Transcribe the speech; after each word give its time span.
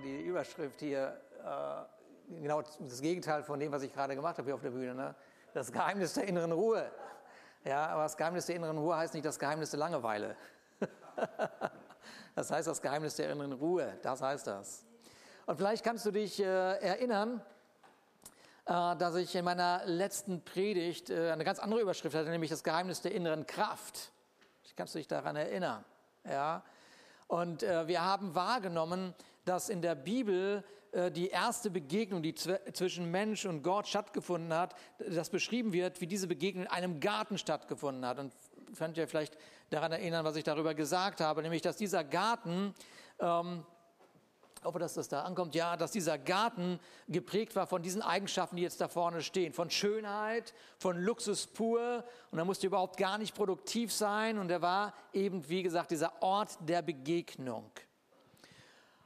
die 0.00 0.20
Überschrift 0.22 0.80
hier 0.80 1.20
äh, 1.44 2.40
genau 2.42 2.62
das 2.62 3.00
Gegenteil 3.00 3.42
von 3.42 3.58
dem, 3.60 3.72
was 3.72 3.82
ich 3.82 3.92
gerade 3.92 4.14
gemacht 4.14 4.38
habe 4.38 4.46
hier 4.46 4.54
auf 4.54 4.62
der 4.62 4.70
Bühne. 4.70 4.94
Ne? 4.94 5.14
Das 5.54 5.70
Geheimnis 5.70 6.14
der 6.14 6.24
inneren 6.24 6.52
Ruhe. 6.52 6.90
Ja, 7.64 7.88
aber 7.88 8.04
das 8.04 8.16
Geheimnis 8.16 8.46
der 8.46 8.56
inneren 8.56 8.78
Ruhe 8.78 8.96
heißt 8.96 9.14
nicht 9.14 9.26
das 9.26 9.38
Geheimnis 9.38 9.70
der 9.70 9.80
Langeweile. 9.80 10.36
das 12.34 12.50
heißt 12.50 12.68
das 12.68 12.80
Geheimnis 12.80 13.16
der 13.16 13.30
inneren 13.30 13.52
Ruhe. 13.52 13.98
Das 14.02 14.22
heißt 14.22 14.46
das. 14.46 14.84
Und 15.46 15.56
vielleicht 15.56 15.84
kannst 15.84 16.06
du 16.06 16.10
dich 16.10 16.40
äh, 16.40 16.44
erinnern, 16.44 17.42
äh, 18.66 18.96
dass 18.96 19.16
ich 19.16 19.34
in 19.34 19.44
meiner 19.44 19.82
letzten 19.84 20.44
Predigt 20.44 21.10
äh, 21.10 21.30
eine 21.32 21.44
ganz 21.44 21.58
andere 21.58 21.80
Überschrift 21.80 22.14
hatte, 22.14 22.30
nämlich 22.30 22.50
das 22.50 22.64
Geheimnis 22.64 23.02
der 23.02 23.12
inneren 23.12 23.46
Kraft. 23.46 24.12
Kannst 24.76 24.94
du 24.94 24.98
dich 24.98 25.08
daran 25.08 25.36
erinnern? 25.36 25.84
Ja. 26.24 26.62
Und 27.26 27.62
äh, 27.62 27.86
wir 27.86 28.02
haben 28.02 28.34
wahrgenommen, 28.34 29.14
dass 29.50 29.68
in 29.68 29.82
der 29.82 29.96
Bibel 29.96 30.62
äh, 30.92 31.10
die 31.10 31.28
erste 31.28 31.70
Begegnung, 31.70 32.22
die 32.22 32.36
zwischen 32.36 33.10
Mensch 33.10 33.44
und 33.46 33.64
Gott 33.64 33.88
stattgefunden 33.88 34.54
hat, 34.54 34.76
das 34.98 35.28
beschrieben 35.28 35.72
wird, 35.72 36.00
wie 36.00 36.06
diese 36.06 36.28
Begegnung 36.28 36.66
in 36.66 36.70
einem 36.70 37.00
Garten 37.00 37.36
stattgefunden 37.36 38.06
hat. 38.06 38.20
Und 38.20 38.32
könnt 38.78 38.96
ihr 38.96 39.08
vielleicht 39.08 39.36
daran 39.70 39.90
erinnern, 39.90 40.24
was 40.24 40.36
ich 40.36 40.44
darüber 40.44 40.72
gesagt 40.74 41.20
habe, 41.20 41.42
nämlich 41.42 41.62
dass 41.62 41.76
dieser 41.76 42.04
Garten 42.04 42.72
ähm, 43.18 43.66
hoffe, 44.62 44.78
dass 44.78 44.94
das 44.94 45.08
da 45.08 45.22
ankommt, 45.22 45.56
ja, 45.56 45.76
dass 45.76 45.90
dieser 45.90 46.16
Garten 46.16 46.78
geprägt 47.08 47.56
war 47.56 47.66
von 47.66 47.82
diesen 47.82 48.02
Eigenschaften, 48.02 48.54
die 48.54 48.62
jetzt 48.62 48.80
da 48.80 48.86
vorne 48.86 49.20
stehen. 49.20 49.52
Von 49.52 49.68
Schönheit, 49.68 50.54
von 50.78 50.96
Luxus 50.96 51.48
pur. 51.48 52.04
Und 52.30 52.38
er 52.38 52.44
musste 52.44 52.68
überhaupt 52.68 52.98
gar 52.98 53.18
nicht 53.18 53.34
produktiv 53.34 53.92
sein. 53.92 54.38
Und 54.38 54.48
er 54.48 54.62
war 54.62 54.94
eben, 55.12 55.48
wie 55.48 55.64
gesagt, 55.64 55.90
dieser 55.90 56.22
Ort 56.22 56.56
der 56.60 56.82
Begegnung. 56.82 57.68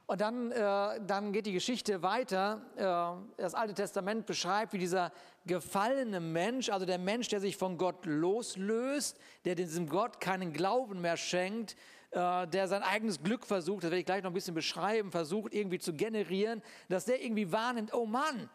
Und 0.07 0.21
dann, 0.21 0.51
äh, 0.51 1.01
dann 1.05 1.31
geht 1.33 1.47
die 1.47 1.53
Geschichte 1.53 2.03
weiter. 2.03 2.61
Äh, 2.75 3.41
das 3.41 3.55
Alte 3.55 3.73
Testament 3.73 4.27
beschreibt, 4.27 4.73
wie 4.73 4.77
dieser 4.77 5.11
gefallene 5.45 6.19
Mensch, 6.19 6.69
also 6.69 6.85
der 6.85 6.99
Mensch, 6.99 7.27
der 7.29 7.39
sich 7.39 7.57
von 7.57 7.77
Gott 7.77 8.05
loslöst, 8.05 9.19
der 9.45 9.55
diesem 9.55 9.89
Gott 9.89 10.21
keinen 10.21 10.53
Glauben 10.53 11.01
mehr 11.01 11.17
schenkt, 11.17 11.75
äh, 12.11 12.47
der 12.47 12.67
sein 12.67 12.83
eigenes 12.83 13.23
Glück 13.23 13.47
versucht, 13.47 13.83
das 13.83 13.89
werde 13.89 13.99
ich 13.99 14.05
gleich 14.05 14.21
noch 14.21 14.29
ein 14.29 14.35
bisschen 14.35 14.53
beschreiben, 14.53 15.11
versucht 15.11 15.53
irgendwie 15.53 15.79
zu 15.79 15.93
generieren, 15.93 16.61
dass 16.87 17.05
der 17.05 17.23
irgendwie 17.23 17.51
wahrnimmt, 17.51 17.93
oh 17.93 18.05
Mann, 18.05 18.49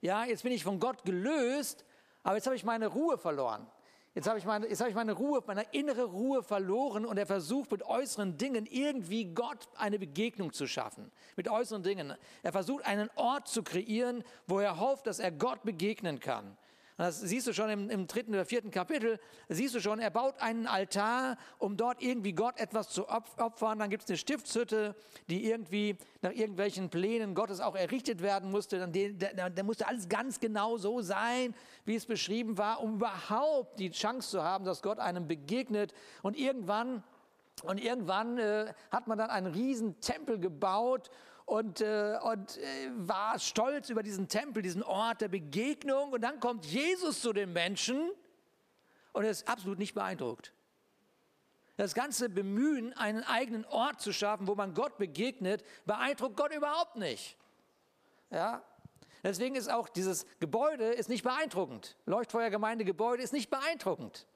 ja, 0.00 0.24
jetzt 0.24 0.42
bin 0.42 0.52
ich 0.52 0.64
von 0.64 0.80
Gott 0.80 1.04
gelöst, 1.04 1.84
aber 2.24 2.34
jetzt 2.34 2.46
habe 2.46 2.56
ich 2.56 2.64
meine 2.64 2.88
Ruhe 2.88 3.16
verloren. 3.16 3.66
Jetzt 4.16 4.28
habe 4.28 4.38
ich, 4.38 4.46
meine, 4.46 4.66
jetzt 4.66 4.80
habe 4.80 4.88
ich 4.88 4.96
meine 4.96 5.12
Ruhe, 5.12 5.42
meine 5.46 5.66
innere 5.72 6.04
Ruhe 6.04 6.42
verloren 6.42 7.04
und 7.04 7.18
er 7.18 7.26
versucht 7.26 7.70
mit 7.70 7.82
äußeren 7.82 8.38
Dingen 8.38 8.64
irgendwie 8.64 9.26
Gott 9.26 9.68
eine 9.76 9.98
Begegnung 9.98 10.54
zu 10.54 10.66
schaffen. 10.66 11.12
Mit 11.36 11.50
äußeren 11.50 11.82
Dingen. 11.82 12.14
Er 12.42 12.52
versucht 12.52 12.86
einen 12.86 13.10
Ort 13.16 13.46
zu 13.46 13.62
kreieren, 13.62 14.24
wo 14.46 14.58
er 14.58 14.80
hofft, 14.80 15.06
dass 15.06 15.18
er 15.18 15.32
Gott 15.32 15.64
begegnen 15.64 16.18
kann. 16.18 16.56
Das 16.96 17.20
siehst 17.20 17.46
du 17.46 17.52
schon 17.52 17.68
im, 17.68 17.90
im, 17.90 18.06
dritten 18.06 18.32
oder 18.32 18.46
vierten 18.46 18.70
Kapitel, 18.70 19.20
siehst 19.50 19.74
du 19.74 19.80
schon, 19.80 19.98
er 19.98 20.08
baut 20.08 20.40
einen 20.40 20.66
Altar, 20.66 21.36
um 21.58 21.76
dort 21.76 22.02
irgendwie 22.02 22.32
Gott 22.32 22.58
etwas 22.58 22.88
zu 22.88 23.08
opfern. 23.08 23.78
Dann 23.78 23.90
gibt 23.90 24.04
es 24.04 24.08
eine 24.08 24.16
Stiftshütte, 24.16 24.94
die 25.28 25.44
irgendwie 25.44 25.96
nach 26.22 26.32
irgendwelchen 26.32 26.88
Plänen 26.88 27.34
Gottes 27.34 27.60
auch 27.60 27.76
errichtet 27.76 28.22
werden 28.22 28.50
musste. 28.50 28.78
Dann 28.78 28.92
da, 29.18 29.50
da 29.50 29.62
musste 29.62 29.86
alles 29.86 30.08
ganz 30.08 30.40
genau 30.40 30.78
so 30.78 31.02
sein, 31.02 31.54
wie 31.84 31.96
es 31.96 32.06
beschrieben 32.06 32.56
war, 32.56 32.82
um 32.82 32.94
überhaupt 32.94 33.78
die 33.78 33.90
Chance 33.90 34.30
zu 34.30 34.42
haben, 34.42 34.64
dass 34.64 34.80
Gott 34.80 34.98
einem 34.98 35.28
begegnet. 35.28 35.92
Und 36.22 36.34
irgendwann 36.38 37.02
und 37.62 37.82
irgendwann 37.82 38.38
äh, 38.38 38.72
hat 38.90 39.06
man 39.06 39.16
dann 39.16 39.30
einen 39.30 39.46
riesen 39.46 39.98
Tempel 40.00 40.38
gebaut 40.38 41.10
und, 41.46 41.80
äh, 41.80 42.18
und 42.22 42.58
äh, 42.58 42.90
war 42.96 43.38
stolz 43.38 43.88
über 43.88 44.02
diesen 44.02 44.28
Tempel, 44.28 44.62
diesen 44.62 44.82
Ort 44.82 45.20
der 45.20 45.28
Begegnung. 45.28 46.12
Und 46.12 46.20
dann 46.20 46.40
kommt 46.40 46.66
Jesus 46.66 47.22
zu 47.22 47.32
den 47.32 47.52
Menschen 47.52 48.10
und 49.12 49.24
er 49.24 49.30
ist 49.30 49.48
absolut 49.48 49.78
nicht 49.78 49.94
beeindruckt. 49.94 50.52
Das 51.76 51.94
ganze 51.94 52.28
Bemühen, 52.28 52.92
einen 52.94 53.22
eigenen 53.22 53.64
Ort 53.66 54.00
zu 54.00 54.12
schaffen, 54.12 54.46
wo 54.48 54.54
man 54.54 54.74
Gott 54.74 54.98
begegnet, 54.98 55.64
beeindruckt 55.84 56.36
Gott 56.36 56.52
überhaupt 56.52 56.96
nicht. 56.96 57.36
Ja? 58.30 58.62
Deswegen 59.22 59.54
ist 59.54 59.70
auch 59.70 59.88
dieses 59.88 60.26
Gebäude 60.40 60.84
ist 60.84 61.08
nicht 61.08 61.22
beeindruckend. 61.22 61.96
Leuchtfeuergemeindegebäude 62.06 63.22
ist 63.22 63.32
nicht 63.32 63.50
beeindruckend. 63.50 64.26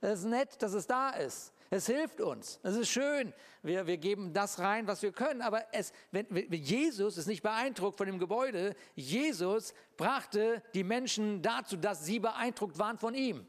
Es 0.00 0.20
ist 0.20 0.24
nett, 0.26 0.62
dass 0.62 0.74
es 0.74 0.86
da 0.86 1.10
ist. 1.10 1.52
Es 1.72 1.86
hilft 1.86 2.20
uns. 2.20 2.58
Es 2.64 2.74
ist 2.74 2.88
schön. 2.88 3.32
Wir, 3.62 3.86
wir 3.86 3.96
geben 3.96 4.32
das 4.32 4.58
rein, 4.58 4.88
was 4.88 5.02
wir 5.02 5.12
können. 5.12 5.40
Aber 5.40 5.64
es, 5.72 5.92
wenn, 6.10 6.26
Jesus 6.50 7.16
ist 7.16 7.28
nicht 7.28 7.44
beeindruckt 7.44 7.96
von 7.96 8.06
dem 8.08 8.18
Gebäude. 8.18 8.74
Jesus 8.96 9.72
brachte 9.96 10.64
die 10.74 10.82
Menschen 10.82 11.42
dazu, 11.42 11.76
dass 11.76 12.04
sie 12.04 12.18
beeindruckt 12.18 12.76
waren 12.76 12.98
von 12.98 13.14
ihm. 13.14 13.46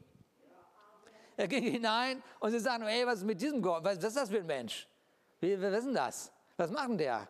Er 1.36 1.48
ging 1.48 1.64
hinein 1.64 2.22
und 2.38 2.52
sie 2.52 2.60
sagen, 2.60 2.84
hey, 2.84 3.04
was 3.06 3.18
ist 3.18 3.24
mit 3.24 3.40
diesem 3.40 3.60
Gott? 3.60 3.82
Was, 3.82 3.98
ist 3.98 4.16
das 4.16 4.28
für 4.30 4.38
ein 4.38 4.46
Mensch? 4.46 4.88
Was 5.40 5.50
ist 5.50 5.86
denn 5.86 5.94
das? 5.94 6.32
Was 6.56 6.70
macht 6.70 7.00
der? 7.00 7.28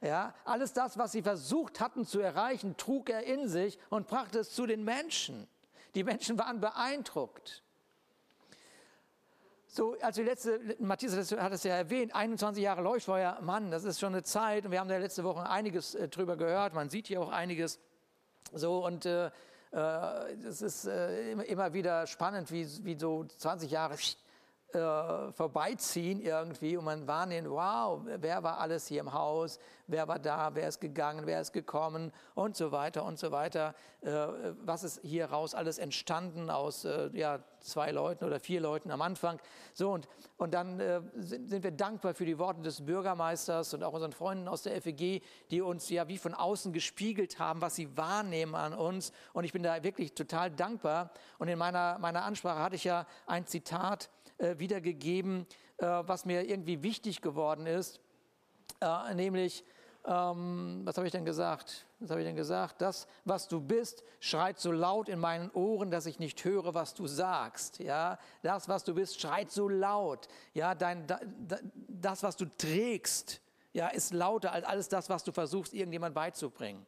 Ja, 0.00 0.34
alles 0.44 0.72
das, 0.72 0.98
was 0.98 1.12
sie 1.12 1.22
versucht 1.22 1.80
hatten 1.80 2.04
zu 2.04 2.18
erreichen, 2.18 2.76
trug 2.76 3.08
er 3.10 3.22
in 3.22 3.48
sich 3.48 3.78
und 3.90 4.08
brachte 4.08 4.40
es 4.40 4.50
zu 4.50 4.66
den 4.66 4.84
Menschen. 4.84 5.48
Die 5.94 6.02
Menschen 6.02 6.38
waren 6.38 6.60
beeindruckt. 6.60 7.63
So, 9.76 9.96
als 10.00 10.14
die 10.14 10.22
letzte, 10.22 10.60
Matthias 10.78 11.32
hat 11.32 11.52
es 11.52 11.64
ja 11.64 11.74
erwähnt, 11.74 12.14
21 12.14 12.62
Jahre 12.62 12.80
Leuchtfeuer, 12.80 13.40
Mann, 13.40 13.72
das 13.72 13.82
ist 13.82 13.98
schon 13.98 14.12
eine 14.12 14.22
Zeit 14.22 14.64
und 14.64 14.70
wir 14.70 14.78
haben 14.78 14.88
da 14.88 14.96
letzte 14.98 15.24
Woche 15.24 15.50
einiges 15.50 15.96
äh, 15.96 16.06
drüber 16.06 16.36
gehört, 16.36 16.74
man 16.74 16.90
sieht 16.90 17.08
hier 17.08 17.20
auch 17.20 17.32
einiges. 17.32 17.80
So, 18.52 18.86
und 18.86 19.04
äh, 19.04 19.32
äh 19.72 20.32
es 20.46 20.62
ist 20.62 20.84
äh, 20.84 21.32
immer, 21.32 21.44
immer 21.46 21.72
wieder 21.72 22.06
spannend, 22.06 22.52
wie, 22.52 22.68
wie 22.84 22.96
so 22.96 23.24
20 23.24 23.68
Jahre 23.68 23.96
äh, 24.74 25.32
vorbeiziehen 25.32 26.20
irgendwie 26.20 26.76
und 26.76 26.84
man 26.84 27.08
wahrnimmt, 27.08 27.50
wow, 27.50 28.00
wer 28.04 28.44
war 28.44 28.60
alles 28.60 28.86
hier 28.86 29.00
im 29.00 29.12
Haus, 29.12 29.58
wer 29.86 30.08
war 30.08 30.18
da, 30.18 30.54
wer 30.54 30.68
ist 30.68 30.80
gegangen, 30.80 31.26
wer 31.26 31.40
ist 31.40 31.52
gekommen 31.52 32.12
und 32.34 32.56
so 32.56 32.72
weiter 32.72 33.04
und 33.04 33.18
so 33.18 33.32
weiter. 33.32 33.74
Äh, 34.00 34.08
was 34.62 34.84
ist 34.84 35.00
hier 35.02 35.26
raus 35.26 35.54
alles 35.54 35.78
entstanden 35.78 36.50
aus 36.50 36.84
äh, 36.84 37.10
ja, 37.12 37.40
zwei 37.60 37.90
Leuten 37.90 38.24
oder 38.24 38.40
vier 38.40 38.60
Leuten 38.60 38.90
am 38.90 39.02
Anfang. 39.02 39.40
So 39.72 39.92
und, 39.92 40.08
und 40.36 40.54
dann 40.54 40.80
äh, 40.80 41.00
sind, 41.16 41.48
sind 41.48 41.62
wir 41.64 41.72
dankbar 41.72 42.14
für 42.14 42.24
die 42.24 42.38
Worte 42.38 42.62
des 42.62 42.84
Bürgermeisters 42.84 43.74
und 43.74 43.82
auch 43.82 43.92
unseren 43.92 44.12
Freunden 44.12 44.48
aus 44.48 44.62
der 44.62 44.80
FEG, 44.80 45.22
die 45.50 45.60
uns 45.60 45.88
ja 45.88 46.08
wie 46.08 46.18
von 46.18 46.34
außen 46.34 46.72
gespiegelt 46.72 47.38
haben, 47.38 47.60
was 47.60 47.76
sie 47.76 47.96
wahrnehmen 47.96 48.54
an 48.54 48.74
uns. 48.74 49.12
Und 49.32 49.44
ich 49.44 49.52
bin 49.52 49.62
da 49.62 49.82
wirklich 49.82 50.14
total 50.14 50.50
dankbar. 50.50 51.10
Und 51.38 51.48
in 51.48 51.58
meiner, 51.58 51.98
meiner 51.98 52.24
Ansprache 52.24 52.60
hatte 52.60 52.76
ich 52.76 52.84
ja 52.84 53.06
ein 53.26 53.46
Zitat, 53.46 54.10
äh, 54.38 54.58
wiedergegeben, 54.58 55.46
äh, 55.78 55.86
was 55.86 56.24
mir 56.24 56.48
irgendwie 56.48 56.82
wichtig 56.82 57.20
geworden 57.20 57.66
ist, 57.66 58.00
äh, 58.80 59.14
nämlich, 59.14 59.64
ähm, 60.06 60.82
was 60.84 60.96
habe 60.96 61.06
ich 61.06 61.12
denn 61.12 61.24
gesagt? 61.24 61.86
Was 62.00 62.10
habe 62.10 62.20
ich 62.20 62.26
denn 62.26 62.36
gesagt? 62.36 62.80
Das, 62.82 63.06
was 63.24 63.48
du 63.48 63.60
bist, 63.60 64.04
schreit 64.20 64.58
so 64.58 64.70
laut 64.70 65.08
in 65.08 65.18
meinen 65.18 65.50
Ohren, 65.52 65.90
dass 65.90 66.06
ich 66.06 66.18
nicht 66.18 66.44
höre, 66.44 66.74
was 66.74 66.94
du 66.94 67.06
sagst. 67.06 67.78
Ja, 67.78 68.18
das, 68.42 68.68
was 68.68 68.84
du 68.84 68.94
bist, 68.94 69.20
schreit 69.20 69.50
so 69.50 69.68
laut. 69.68 70.28
Ja, 70.52 70.74
dein, 70.74 71.06
da, 71.06 71.20
das, 71.88 72.22
was 72.22 72.36
du 72.36 72.44
trägst, 72.44 73.40
ja, 73.72 73.88
ist 73.88 74.12
lauter 74.12 74.52
als 74.52 74.66
alles 74.66 74.88
das, 74.88 75.08
was 75.08 75.24
du 75.24 75.32
versuchst, 75.32 75.72
irgendjemand 75.72 76.14
beizubringen. 76.14 76.84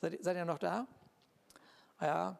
Seid, 0.00 0.18
seid 0.22 0.36
ihr 0.36 0.44
noch 0.44 0.58
da? 0.58 0.86
Ja, 2.00 2.38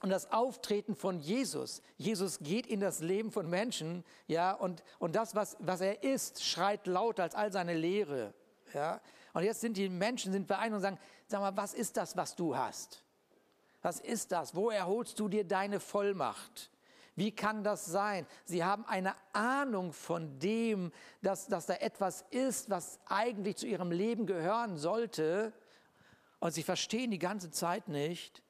und 0.00 0.10
das 0.10 0.30
Auftreten 0.30 0.94
von 0.94 1.18
Jesus. 1.18 1.82
Jesus 1.96 2.38
geht 2.38 2.66
in 2.66 2.80
das 2.80 3.00
Leben 3.00 3.32
von 3.32 3.48
Menschen, 3.48 4.04
ja, 4.26 4.52
und, 4.52 4.84
und 4.98 5.16
das, 5.16 5.34
was, 5.34 5.56
was 5.58 5.80
er 5.80 6.02
ist, 6.04 6.44
schreit 6.44 6.86
lauter 6.86 7.24
als 7.24 7.34
all 7.34 7.50
seine 7.50 7.74
Lehre, 7.74 8.32
ja. 8.74 9.00
Und 9.32 9.44
jetzt 9.44 9.60
sind 9.60 9.76
die 9.76 9.88
Menschen, 9.88 10.32
sind 10.32 10.46
beeindruckt 10.46 10.76
und 10.76 10.82
sagen, 10.82 10.98
sag 11.26 11.40
mal, 11.40 11.56
was 11.56 11.74
ist 11.74 11.96
das, 11.96 12.16
was 12.16 12.34
du 12.34 12.56
hast? 12.56 13.02
Was 13.82 14.00
ist 14.00 14.32
das? 14.32 14.54
Wo 14.54 14.70
erholst 14.70 15.18
du 15.20 15.28
dir 15.28 15.44
deine 15.44 15.80
Vollmacht? 15.80 16.70
Wie 17.14 17.32
kann 17.32 17.64
das 17.64 17.84
sein? 17.84 18.26
Sie 18.44 18.64
haben 18.64 18.84
eine 18.86 19.14
Ahnung 19.32 19.92
von 19.92 20.38
dem, 20.38 20.92
dass, 21.20 21.48
dass 21.48 21.66
da 21.66 21.74
etwas 21.74 22.24
ist, 22.30 22.70
was 22.70 23.00
eigentlich 23.06 23.56
zu 23.56 23.66
ihrem 23.66 23.90
Leben 23.90 24.24
gehören 24.26 24.76
sollte. 24.76 25.52
Und 26.38 26.52
sie 26.52 26.62
verstehen 26.62 27.10
die 27.10 27.18
ganze 27.18 27.50
Zeit 27.50 27.88
nicht, 27.88 28.42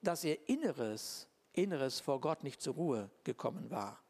dass 0.00 0.24
ihr 0.24 0.48
Inneres, 0.48 1.28
Inneres 1.52 2.00
vor 2.00 2.20
Gott 2.20 2.44
nicht 2.44 2.62
zur 2.62 2.74
Ruhe 2.74 3.10
gekommen 3.24 3.70
war. 3.70 4.00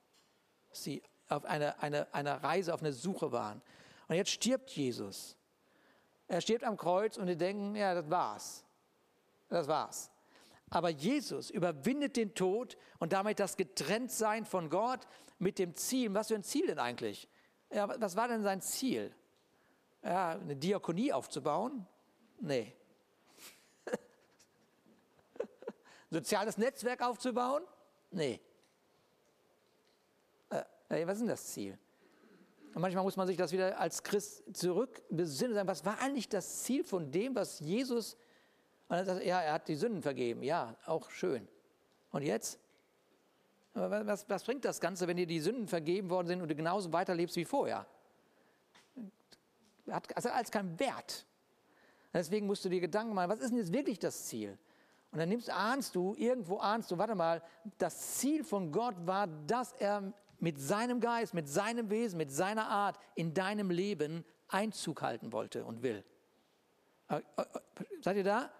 Sie 0.70 1.02
auf 1.28 1.44
einer 1.44 1.82
eine, 1.82 2.12
eine 2.14 2.42
Reise, 2.42 2.72
auf 2.72 2.82
eine 2.82 2.92
Suche 2.92 3.32
waren. 3.32 3.62
Und 4.10 4.16
jetzt 4.16 4.32
stirbt 4.32 4.70
Jesus. 4.70 5.36
Er 6.26 6.40
stirbt 6.40 6.64
am 6.64 6.76
Kreuz 6.76 7.16
und 7.16 7.28
die 7.28 7.36
denken, 7.36 7.76
ja, 7.76 7.94
das 7.94 8.10
war's. 8.10 8.64
Das 9.48 9.68
war's. 9.68 10.10
Aber 10.68 10.88
Jesus 10.88 11.48
überwindet 11.48 12.16
den 12.16 12.34
Tod 12.34 12.76
und 12.98 13.12
damit 13.12 13.38
das 13.38 13.56
Getrenntsein 13.56 14.44
von 14.44 14.68
Gott 14.68 15.06
mit 15.38 15.60
dem 15.60 15.76
Ziel. 15.76 16.12
Was 16.12 16.26
für 16.26 16.34
ein 16.34 16.42
Ziel 16.42 16.66
denn 16.66 16.80
eigentlich? 16.80 17.28
Ja, 17.72 17.88
was 18.00 18.16
war 18.16 18.26
denn 18.26 18.42
sein 18.42 18.60
Ziel? 18.60 19.14
Ja, 20.02 20.30
eine 20.30 20.56
Diakonie 20.56 21.12
aufzubauen? 21.12 21.86
Nee. 22.40 22.74
Soziales 26.10 26.58
Netzwerk 26.58 27.00
aufzubauen? 27.00 27.62
Nee. 28.10 28.40
Äh, 30.48 31.06
was 31.06 31.12
ist 31.12 31.20
denn 31.20 31.28
das 31.28 31.46
Ziel? 31.46 31.78
Und 32.74 32.82
manchmal 32.82 33.02
muss 33.02 33.16
man 33.16 33.26
sich 33.26 33.36
das 33.36 33.52
wieder 33.52 33.78
als 33.80 34.02
Christ 34.02 34.56
zurück 34.56 35.02
besinnen 35.10 35.52
und 35.52 35.56
sagen, 35.56 35.68
was 35.68 35.84
war 35.84 36.00
eigentlich 36.00 36.28
das 36.28 36.62
Ziel 36.62 36.84
von 36.84 37.10
dem, 37.10 37.34
was 37.34 37.60
Jesus, 37.60 38.16
und 38.88 38.96
er 38.96 39.04
sagt, 39.04 39.24
ja, 39.24 39.40
er 39.40 39.54
hat 39.54 39.68
die 39.68 39.74
Sünden 39.74 40.02
vergeben, 40.02 40.42
ja, 40.42 40.76
auch 40.86 41.10
schön. 41.10 41.48
Und 42.10 42.22
jetzt? 42.22 42.58
Was, 43.74 44.28
was 44.28 44.44
bringt 44.44 44.64
das 44.64 44.80
Ganze, 44.80 45.06
wenn 45.06 45.16
dir 45.16 45.26
die 45.26 45.40
Sünden 45.40 45.68
vergeben 45.68 46.10
worden 46.10 46.26
sind 46.26 46.42
und 46.42 46.48
du 46.48 46.54
genauso 46.54 46.92
weiterlebst 46.92 47.36
wie 47.36 47.44
vorher? 47.44 47.86
Hat 49.88 50.16
also 50.16 50.28
als 50.30 50.50
keinen 50.50 50.78
Wert. 50.78 51.24
Deswegen 52.12 52.46
musst 52.46 52.64
du 52.64 52.68
dir 52.68 52.80
Gedanken 52.80 53.14
machen, 53.14 53.30
was 53.30 53.38
ist 53.38 53.50
denn 53.50 53.58
jetzt 53.58 53.72
wirklich 53.72 53.98
das 53.98 54.26
Ziel? 54.26 54.58
Und 55.12 55.18
dann 55.18 55.28
nimmst, 55.28 55.50
ahnst 55.50 55.94
du, 55.94 56.14
irgendwo 56.16 56.58
ahnst 56.58 56.90
du, 56.90 56.98
warte 56.98 57.14
mal, 57.14 57.42
das 57.78 58.18
Ziel 58.18 58.44
von 58.44 58.70
Gott 58.70 58.94
war, 59.06 59.26
dass 59.26 59.72
er 59.72 60.12
mit 60.40 60.60
seinem 60.60 61.00
Geist, 61.00 61.34
mit 61.34 61.48
seinem 61.48 61.90
Wesen, 61.90 62.16
mit 62.16 62.30
seiner 62.30 62.68
Art 62.68 62.98
in 63.14 63.34
deinem 63.34 63.70
Leben 63.70 64.24
Einzug 64.48 65.02
halten 65.02 65.32
wollte 65.32 65.64
und 65.64 65.82
will. 65.82 66.04
Äh, 67.08 67.20
äh, 67.36 67.44
seid 68.02 68.16
ihr 68.16 68.24
da? 68.24 68.50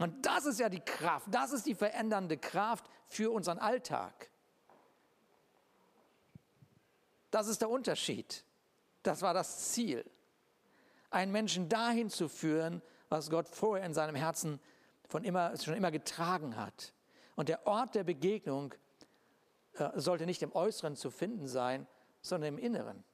Und 0.00 0.26
das 0.26 0.46
ist 0.46 0.58
ja 0.58 0.68
die 0.68 0.80
Kraft, 0.80 1.28
das 1.30 1.52
ist 1.52 1.66
die 1.66 1.74
verändernde 1.74 2.36
Kraft 2.36 2.84
für 3.08 3.32
unseren 3.32 3.58
Alltag. 3.58 4.30
Das 7.30 7.48
ist 7.48 7.60
der 7.60 7.70
Unterschied. 7.70 8.44
Das 9.02 9.22
war 9.22 9.34
das 9.34 9.72
Ziel. 9.72 10.04
Einen 11.10 11.32
Menschen 11.32 11.68
dahin 11.68 12.10
zu 12.10 12.28
führen, 12.28 12.82
was 13.08 13.30
Gott 13.30 13.48
vorher 13.48 13.84
in 13.86 13.94
seinem 13.94 14.14
Herzen 14.14 14.60
von 15.08 15.24
immer, 15.24 15.56
schon 15.56 15.74
immer 15.74 15.90
getragen 15.90 16.56
hat. 16.56 16.92
Und 17.36 17.48
der 17.48 17.66
Ort 17.66 17.94
der 17.94 18.04
Begegnung 18.04 18.72
äh, 18.72 18.76
sollte 19.96 20.26
nicht 20.26 20.42
im 20.42 20.54
Äußeren 20.54 20.96
zu 20.96 21.10
finden 21.10 21.46
sein, 21.46 21.86
sondern 22.22 22.54
im 22.54 22.58
Inneren. 22.58 23.04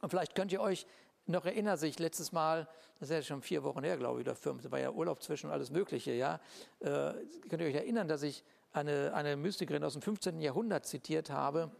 Und 0.00 0.10
vielleicht 0.10 0.34
könnt 0.34 0.52
ihr 0.52 0.60
euch 0.60 0.86
noch 1.26 1.44
erinnern, 1.44 1.76
sich 1.76 1.98
letztes 1.98 2.32
Mal, 2.32 2.68
das 3.00 3.10
ist 3.10 3.14
ja 3.14 3.22
schon 3.22 3.42
vier 3.42 3.64
Wochen 3.64 3.82
her, 3.82 3.96
glaube 3.96 4.20
ich, 4.20 4.26
oder 4.26 4.36
fünf, 4.36 4.62
da 4.62 4.70
war 4.70 4.78
ja 4.78 4.90
Urlaub 4.90 5.22
zwischen 5.22 5.46
und 5.46 5.52
alles 5.52 5.70
Mögliche, 5.70 6.12
ja. 6.12 6.40
Äh, 6.80 7.14
könnt 7.48 7.60
ihr 7.60 7.66
euch 7.66 7.74
erinnern, 7.74 8.08
dass 8.08 8.22
ich 8.22 8.44
eine, 8.72 9.12
eine 9.14 9.36
Mystikerin 9.36 9.82
aus 9.82 9.94
dem 9.94 10.02
15. 10.02 10.40
Jahrhundert 10.40 10.86
zitiert 10.86 11.30
habe, 11.30 11.70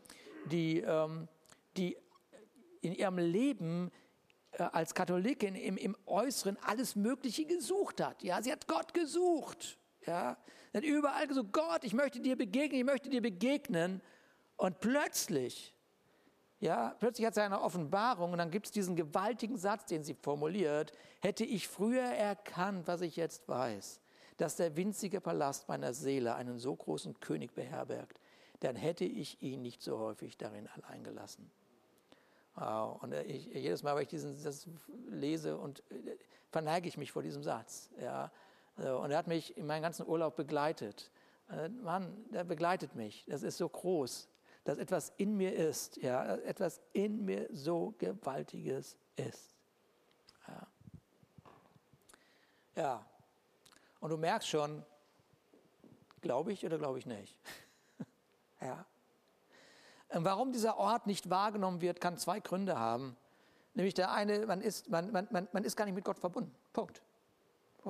die, 0.47 0.81
ähm, 0.81 1.29
die 1.77 1.97
in 2.81 2.93
ihrem 2.93 3.19
Leben 3.19 3.91
äh, 4.53 4.63
als 4.63 4.95
Katholikin 4.95 5.55
im, 5.55 5.77
im 5.77 5.97
Äußeren 6.07 6.57
alles 6.63 6.97
Mögliche 6.97 7.45
gesucht 7.45 8.03
hat. 8.03 8.23
Ja, 8.23 8.43
sie 8.43 8.51
hat 8.51 8.67
Gott 8.67 8.95
gesucht. 8.95 9.79
Ja, 10.07 10.37
hat 10.77 10.85
überall 10.85 11.27
gesagt, 11.27 11.53
Gott, 11.53 11.85
ich 11.85 11.95
möchte 11.95 12.21
dir 12.21 12.37
begegnen, 12.37 12.81
ich 12.81 12.87
möchte 12.87 13.09
dir 13.09 13.23
begegnen. 13.23 14.03
Und 14.57 14.81
plötzlich, 14.81 15.75
ja, 16.61 16.95
plötzlich 16.99 17.27
hat 17.27 17.35
sie 17.35 17.43
eine 17.43 17.61
Offenbarung 17.61 18.33
und 18.33 18.39
dann 18.39 18.51
gibt 18.51 18.67
es 18.67 18.73
diesen 18.73 18.97
gewaltigen 18.97 19.57
Satz, 19.57 19.87
den 19.87 20.05
sie 20.05 20.15
formuliert. 20.15 20.93
Hätte 21.21 21.45
ich 21.45 21.69
früher 21.69 22.03
erkannt, 22.03 22.87
was 22.87 23.01
ich 23.01 23.17
jetzt 23.17 23.49
weiß, 23.49 24.01
dass 24.37 24.57
der 24.57 24.77
winzige 24.77 25.21
Palast 25.21 25.69
meiner 25.69 25.95
Seele 25.95 26.35
einen 26.35 26.59
so 26.59 26.77
großen 26.77 27.21
König 27.21 27.55
beherbergt, 27.55 28.21
dann 28.61 28.77
hätte 28.77 29.05
ich 29.05 29.43
ihn 29.43 29.63
nicht 29.63 29.83
so 29.83 29.99
häufig 29.99 30.37
darin 30.37 30.69
allein 30.69 31.05
gelassen. 31.05 31.51
Wow. 32.55 33.03
Und 33.03 33.13
ich, 33.13 33.47
jedes 33.47 33.83
Mal, 33.83 33.95
wenn 33.95 34.03
ich 34.03 34.09
diesen 34.09 34.43
das 34.43 34.67
lese, 35.09 35.59
und 35.59 35.81
äh, 35.91 36.17
verneige 36.51 36.89
ich 36.89 36.97
mich 36.97 37.13
vor 37.13 37.23
diesem 37.23 37.43
Satz. 37.43 37.91
Ja. 38.01 38.33
Und 38.77 39.11
er 39.11 39.19
hat 39.19 39.27
mich 39.27 39.57
in 39.57 39.67
meinen 39.67 39.83
ganzen 39.83 40.07
Urlaub 40.07 40.37
begleitet. 40.37 41.11
Äh, 41.51 41.69
Mann, 41.69 42.13
der 42.31 42.45
begleitet 42.45 42.95
mich. 42.95 43.25
Das 43.27 43.43
ist 43.43 43.57
so 43.57 43.69
groß, 43.69 44.29
dass 44.65 44.79
etwas 44.79 45.13
in 45.17 45.37
mir 45.37 45.55
ist, 45.55 45.97
ja, 45.97 46.37
etwas 46.37 46.81
in 46.93 47.25
mir 47.25 47.49
so 47.53 47.95
Gewaltiges 47.99 48.97
ist. 49.17 49.55
Ja. 50.47 50.67
ja. 52.75 53.07
Und 54.01 54.11
du 54.11 54.19
merkst 54.19 54.49
schon, 54.49 54.85
glaube 56.21 56.53
ich 56.53 56.67
oder 56.67 56.77
glaube 56.77 56.99
ich 56.99 57.07
nicht? 57.07 57.35
ja. 58.61 58.85
Und 60.11 60.25
warum 60.25 60.53
dieser 60.53 60.77
Ort 60.77 61.07
nicht 61.07 61.31
wahrgenommen 61.31 61.81
wird, 61.81 62.01
kann 62.01 62.19
zwei 62.19 62.41
Gründe 62.41 62.79
haben. 62.79 63.17
Nämlich 63.75 63.95
der 63.95 64.13
eine, 64.13 64.47
man 64.47 64.61
ist, 64.61 64.91
man, 64.91 65.13
man, 65.13 65.29
man 65.31 65.65
ist 65.65 65.77
gar 65.77 65.87
nicht 65.87 65.95
mit 65.95 66.05
Gott 66.05 66.19
verbunden. 66.19 66.55
Punkt 66.73 67.03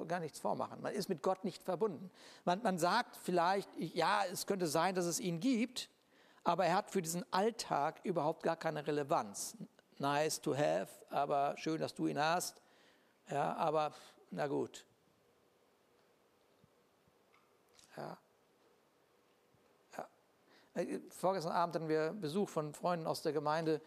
gar 0.05 0.21
nichts 0.21 0.39
vormachen. 0.39 0.81
Man 0.83 0.93
ist 0.93 1.09
mit 1.09 1.23
Gott 1.23 1.45
nicht 1.45 1.63
verbunden. 1.63 2.11
Man, 2.45 2.63
man 2.63 2.79
sagt 2.79 3.17
vielleicht, 3.17 3.69
ja, 3.79 4.23
es 4.31 4.47
könnte 4.47 4.67
sein, 4.67 4.95
dass 4.95 5.07
es 5.07 5.21
ihn 5.21 5.41
gibt, 5.41 5.89
aber 6.45 6.67
er 6.67 6.75
hat 6.75 6.91
für 6.91 7.03
diesen 7.03 7.25
Alltag 7.33 8.01
überhaupt 8.05 8.43
gar 8.43 8.57
keine 8.57 8.87
Relevanz. 8.87 9.57
Nice 9.99 10.41
to 10.41 10.55
have, 10.55 10.89
aber 11.11 11.57
schön, 11.57 11.81
dass 11.81 11.95
du 11.95 12.07
ihn 12.07 12.19
hast. 12.19 12.61
Ja, 13.31 13.55
aber 13.57 13.93
na 14.31 14.47
gut. 14.47 14.85
Ja. 17.97 18.19
ja. 19.97 20.09
Äh, 20.75 21.01
vorgestern 21.09 21.53
Abend 21.53 21.75
hatten 21.75 21.89
wir 21.89 22.13
Besuch 22.13 22.49
von 22.49 22.75
Freunden 22.75 23.07
aus 23.07 23.23
der 23.23 23.33
Gemeinde, 23.33 23.81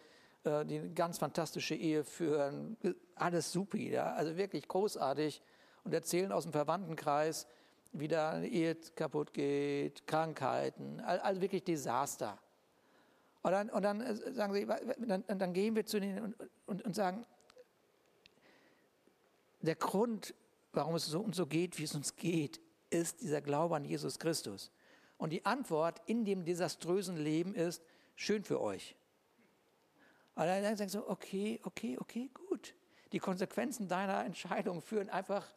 äh, 0.44 0.64
die 0.66 0.78
eine 0.78 0.90
ganz 0.90 1.18
fantastische 1.18 1.74
Ehe 1.74 2.04
führen. 2.04 2.76
Alles 3.14 3.52
supi, 3.52 3.90
ja, 3.90 4.12
also 4.14 4.36
wirklich 4.36 4.66
großartig 4.68 5.42
und 5.90 5.94
erzählen 5.94 6.30
aus 6.30 6.44
dem 6.44 6.52
Verwandtenkreis, 6.52 7.48
wie 7.90 8.06
da 8.06 8.30
eine 8.30 8.46
Ehe 8.46 8.76
kaputt 8.94 9.34
geht, 9.34 10.06
Krankheiten, 10.06 11.00
also 11.00 11.40
wirklich 11.40 11.64
Desaster. 11.64 12.38
Und 13.42 13.50
dann, 13.50 13.70
und 13.70 13.82
dann 13.82 14.00
äh, 14.00 14.32
sagen 14.32 14.54
sie, 14.54 14.66
dann, 15.04 15.24
dann, 15.26 15.52
gehen 15.52 15.74
wir 15.74 15.84
zu 15.84 15.98
denen 15.98 16.22
und, 16.22 16.36
und, 16.66 16.84
und, 16.84 16.94
sagen, 16.94 17.26
der 19.62 19.74
Grund, 19.74 20.32
warum 20.72 20.94
es 20.94 21.06
so 21.06 21.18
uns 21.22 21.36
so 21.36 21.46
geht, 21.46 21.76
wie 21.80 21.84
es 21.84 21.96
uns 21.96 22.14
geht, 22.14 22.60
ist 22.90 23.20
dieser 23.20 23.40
Glaube 23.40 23.74
an 23.74 23.84
Jesus 23.84 24.20
Christus. 24.20 24.70
Und 25.16 25.30
die 25.30 25.44
Antwort 25.44 26.00
in 26.06 26.24
dem 26.24 26.44
desaströsen 26.44 27.16
Leben 27.16 27.56
ist, 27.56 27.82
schön 28.14 28.44
für 28.44 28.60
euch. 28.60 28.94
Und 30.36 30.46
dann 30.46 30.76
sagen 30.76 30.88
sie, 30.88 31.04
okay, 31.04 31.58
okay, 31.64 31.98
okay, 31.98 32.30
gut. 32.32 32.76
Die 33.10 33.18
Konsequenzen 33.18 33.88
deiner 33.88 34.24
Entscheidung 34.24 34.82
führen 34.82 35.08
einfach 35.08 35.48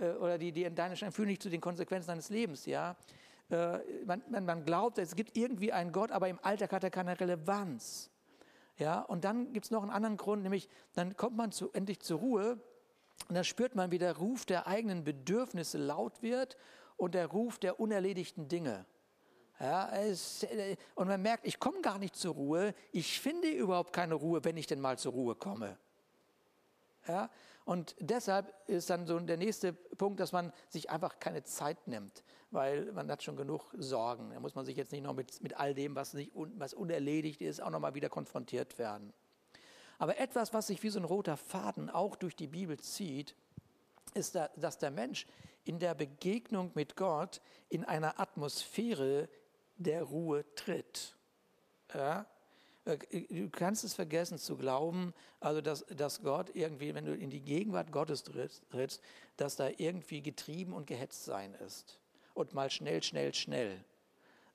äh, 0.00 0.12
oder 0.12 0.38
die, 0.38 0.52
die 0.52 0.64
in 0.64 0.74
deiner 0.74 0.90
Entscheidung 0.90 1.12
führen 1.12 1.28
nicht 1.28 1.42
zu 1.42 1.50
den 1.50 1.60
Konsequenzen 1.60 2.08
deines 2.08 2.30
Lebens, 2.30 2.66
ja. 2.66 2.96
Äh, 3.50 3.78
man, 4.06 4.22
man, 4.30 4.44
man 4.44 4.64
glaubt, 4.64 4.98
es 4.98 5.14
gibt 5.14 5.36
irgendwie 5.36 5.72
einen 5.72 5.92
Gott, 5.92 6.10
aber 6.12 6.28
im 6.28 6.38
Alltag 6.42 6.72
hat 6.72 6.84
er 6.84 6.90
keine 6.90 7.18
Relevanz. 7.18 8.10
Ja, 8.76 9.00
und 9.00 9.24
dann 9.24 9.52
gibt 9.52 9.66
es 9.66 9.70
noch 9.70 9.82
einen 9.82 9.90
anderen 9.90 10.16
Grund, 10.16 10.42
nämlich 10.42 10.68
dann 10.94 11.16
kommt 11.16 11.36
man 11.36 11.52
zu, 11.52 11.70
endlich 11.72 12.00
zur 12.00 12.20
Ruhe 12.20 12.58
und 13.28 13.34
dann 13.34 13.44
spürt 13.44 13.74
man, 13.74 13.90
wie 13.90 13.98
der 13.98 14.16
Ruf 14.16 14.46
der 14.46 14.66
eigenen 14.66 15.04
Bedürfnisse 15.04 15.76
laut 15.76 16.22
wird 16.22 16.56
und 16.96 17.14
der 17.14 17.26
Ruf 17.26 17.58
der 17.58 17.78
unerledigten 17.78 18.48
Dinge. 18.48 18.86
Ja, 19.58 19.90
es, 19.94 20.44
äh, 20.44 20.76
und 20.94 21.08
man 21.08 21.20
merkt, 21.20 21.46
ich 21.46 21.58
komme 21.60 21.82
gar 21.82 21.98
nicht 21.98 22.16
zur 22.16 22.34
Ruhe, 22.34 22.74
ich 22.92 23.20
finde 23.20 23.48
überhaupt 23.48 23.92
keine 23.92 24.14
Ruhe, 24.14 24.42
wenn 24.44 24.56
ich 24.56 24.66
denn 24.66 24.80
mal 24.80 24.98
zur 24.98 25.12
Ruhe 25.12 25.34
komme. 25.34 25.76
Ja, 27.06 27.30
und 27.64 27.94
deshalb 27.98 28.52
ist 28.68 28.90
dann 28.90 29.06
so 29.06 29.18
der 29.18 29.36
nächste 29.36 29.72
Punkt, 29.72 30.20
dass 30.20 30.32
man 30.32 30.52
sich 30.68 30.90
einfach 30.90 31.18
keine 31.18 31.44
Zeit 31.44 31.86
nimmt, 31.86 32.24
weil 32.50 32.92
man 32.92 33.10
hat 33.10 33.22
schon 33.22 33.36
genug 33.36 33.72
Sorgen. 33.78 34.30
Da 34.30 34.40
muss 34.40 34.54
man 34.54 34.64
sich 34.64 34.76
jetzt 34.76 34.92
nicht 34.92 35.02
noch 35.02 35.14
mit, 35.14 35.42
mit 35.42 35.56
all 35.56 35.74
dem, 35.74 35.94
was, 35.94 36.14
nicht, 36.14 36.32
was 36.34 36.74
unerledigt 36.74 37.40
ist, 37.40 37.62
auch 37.62 37.70
noch 37.70 37.80
mal 37.80 37.94
wieder 37.94 38.08
konfrontiert 38.08 38.78
werden. 38.78 39.12
Aber 39.98 40.18
etwas, 40.18 40.52
was 40.54 40.66
sich 40.66 40.82
wie 40.82 40.88
so 40.88 40.98
ein 40.98 41.04
roter 41.04 41.36
Faden 41.36 41.90
auch 41.90 42.16
durch 42.16 42.34
die 42.34 42.46
Bibel 42.46 42.78
zieht, 42.78 43.34
ist, 44.14 44.34
dass 44.56 44.78
der 44.78 44.90
Mensch 44.90 45.26
in 45.64 45.78
der 45.78 45.94
Begegnung 45.94 46.70
mit 46.74 46.96
Gott 46.96 47.40
in 47.68 47.84
einer 47.84 48.18
Atmosphäre 48.18 49.28
der 49.76 50.02
Ruhe 50.02 50.44
tritt. 50.54 51.14
Ja? 51.94 52.26
Äh, 52.84 52.98
du 53.28 53.50
kannst 53.50 53.84
es 53.84 53.94
vergessen 53.94 54.38
zu 54.38 54.56
glauben, 54.56 55.14
also 55.40 55.60
dass, 55.60 55.84
dass 55.86 56.22
Gott 56.22 56.54
irgendwie, 56.54 56.94
wenn 56.94 57.04
du 57.04 57.14
in 57.14 57.30
die 57.30 57.40
Gegenwart 57.40 57.92
Gottes 57.92 58.22
trittst, 58.22 59.02
dass 59.36 59.56
da 59.56 59.68
irgendwie 59.76 60.22
getrieben 60.22 60.72
und 60.72 60.86
gehetzt 60.86 61.24
sein 61.24 61.54
ist. 61.66 61.98
Und 62.34 62.54
mal 62.54 62.70
schnell, 62.70 63.02
schnell, 63.02 63.34
schnell. 63.34 63.84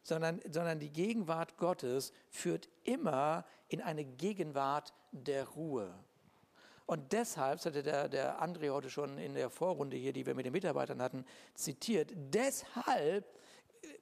Sondern, 0.04 0.40
sondern 0.50 0.80
die 0.80 0.92
Gegenwart 0.92 1.58
Gottes 1.58 2.14
führt 2.30 2.70
immer 2.84 3.46
in 3.70 3.82
eine 3.82 4.06
Gegenwart 4.06 4.94
der 5.12 5.48
Ruhe. 5.50 5.94
Und 6.86 7.14
deshalb, 7.14 7.58
das 7.58 7.66
hatte 7.66 7.82
der, 7.82 8.08
der 8.08 8.44
André 8.44 8.70
heute 8.70 8.92
schon 8.92 9.18
in 9.18 9.34
der 9.34 9.50
Vorrunde 9.50 9.98
hier, 9.98 10.14
die 10.14 10.26
wir 10.26 10.36
mit 10.36 10.46
den 10.46 10.54
Mitarbeitern 10.54 11.02
hatten, 11.02 11.26
zitiert, 11.56 12.12
deshalb 12.16 13.26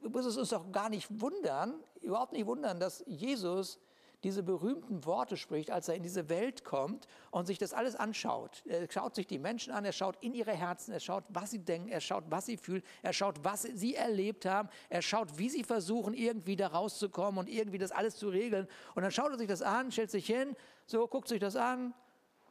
muss 0.02 0.26
es 0.26 0.36
uns 0.36 0.50
doch 0.50 0.70
gar 0.72 0.90
nicht 0.90 1.08
wundern, 1.22 1.82
überhaupt 2.02 2.34
nicht 2.34 2.46
wundern, 2.46 2.80
dass 2.80 3.04
Jesus 3.08 3.80
diese 4.24 4.44
berühmten 4.44 5.06
Worte 5.06 5.38
spricht, 5.38 5.72
als 5.72 5.88
er 5.90 5.96
in 5.96 6.04
diese 6.04 6.30
Welt 6.30 6.64
kommt 6.64 7.08
und 7.32 7.46
sich 7.46 7.58
das 7.58 7.74
alles 7.74 7.96
anschaut. 7.96 8.64
Er 8.66 8.90
schaut 8.90 9.16
sich 9.16 9.28
die 9.28 9.40
Menschen 9.40 9.74
an, 9.74 9.84
er 9.86 9.92
schaut 9.92 10.18
in 10.22 10.34
ihre 10.34 10.54
Herzen, 10.54 10.94
er 10.94 11.00
schaut, 11.00 11.24
was 11.30 11.52
sie 11.52 11.60
denken, 11.60 11.90
er 11.90 12.02
schaut, 12.02 12.24
was 12.30 12.46
sie 12.46 12.58
fühlen, 12.58 12.84
er 13.02 13.14
schaut, 13.14 13.44
was 13.44 13.64
sie 13.64 13.96
erlebt 13.96 14.46
haben, 14.46 14.70
er 14.90 15.02
schaut, 15.02 15.38
wie 15.38 15.50
sie 15.50 15.64
versuchen, 15.64 16.14
irgendwie 16.14 16.56
da 16.56 16.68
rauszukommen 16.68 17.38
und 17.40 17.50
irgendwie 17.50 17.78
das 17.78 17.92
alles 17.92 18.16
zu 18.16 18.30
regeln. 18.30 18.68
Und 18.96 19.04
dann 19.04 19.12
schaut 19.12 19.32
er 19.32 19.38
sich 19.38 19.48
das 19.48 19.62
an, 19.62 19.92
stellt 19.92 20.12
sich 20.12 20.26
hin, 20.26 20.56
so 20.86 21.08
guckt 21.08 21.28
sich 21.28 21.40
das 21.40 21.56
an 21.56 21.94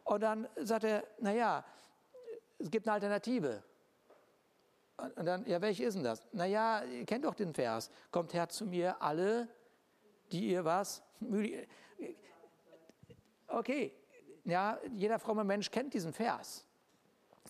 und 0.05 0.23
dann 0.23 0.49
sagt 0.57 0.85
er, 0.85 1.05
naja, 1.21 1.65
es 2.59 2.71
gibt 2.71 2.87
eine 2.87 2.95
Alternative. 2.95 3.63
Und 5.17 5.25
dann, 5.25 5.47
ja, 5.47 5.61
welche 5.61 5.85
ist 5.85 5.95
denn 5.95 6.05
das? 6.05 6.23
Naja, 6.33 6.85
ihr 6.85 7.05
kennt 7.05 7.25
doch 7.25 7.35
den 7.35 7.55
Vers. 7.55 7.91
Kommt 8.11 8.35
her 8.35 8.49
zu 8.49 8.67
mir 8.67 9.03
alle, 9.03 9.49
die 10.33 10.49
ihr 10.49 10.65
was? 10.65 11.03
Okay, 13.47 13.93
ja, 14.45 14.79
jeder 14.95 15.19
fromme 15.19 15.45
Mensch 15.45 15.71
kennt 15.71 15.95
diesen 15.95 16.13
Vers. 16.13 16.67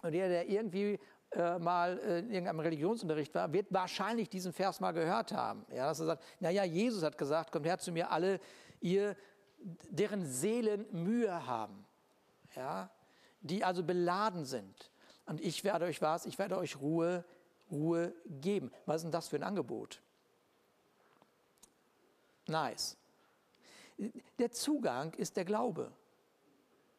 Und 0.02 0.12
jeder, 0.12 0.28
der 0.28 0.48
irgendwie 0.48 0.98
äh, 1.30 1.58
mal 1.58 1.96
in 1.98 2.30
irgendeinem 2.30 2.60
Religionsunterricht 2.60 3.34
war, 3.34 3.52
wird 3.52 3.72
wahrscheinlich 3.72 4.28
diesen 4.28 4.52
Vers 4.52 4.80
mal 4.80 4.92
gehört 4.92 5.32
haben. 5.32 5.64
Ja, 5.70 5.86
dass 5.86 6.00
er 6.00 6.06
sagt, 6.06 6.24
naja, 6.40 6.64
Jesus 6.64 7.02
hat 7.02 7.16
gesagt, 7.16 7.52
kommt 7.52 7.66
her 7.66 7.78
zu 7.78 7.92
mir 7.92 8.10
alle, 8.10 8.40
ihr, 8.80 9.16
deren 9.88 10.26
Seelen 10.26 10.86
Mühe 10.90 11.46
haben. 11.46 11.86
Ja, 12.56 12.90
die 13.40 13.64
also 13.64 13.82
beladen 13.82 14.44
sind. 14.44 14.90
Und 15.26 15.40
ich 15.40 15.64
werde 15.64 15.86
euch 15.86 16.02
was, 16.02 16.26
ich 16.26 16.38
werde 16.38 16.58
euch 16.58 16.80
Ruhe, 16.80 17.24
Ruhe 17.70 18.12
geben. 18.26 18.70
Was 18.86 18.96
ist 18.96 19.02
denn 19.04 19.12
das 19.12 19.28
für 19.28 19.36
ein 19.36 19.42
Angebot? 19.42 20.02
Nice. 22.46 22.96
Der 24.38 24.50
Zugang 24.50 25.14
ist 25.14 25.36
der 25.36 25.44
Glaube. 25.44 25.92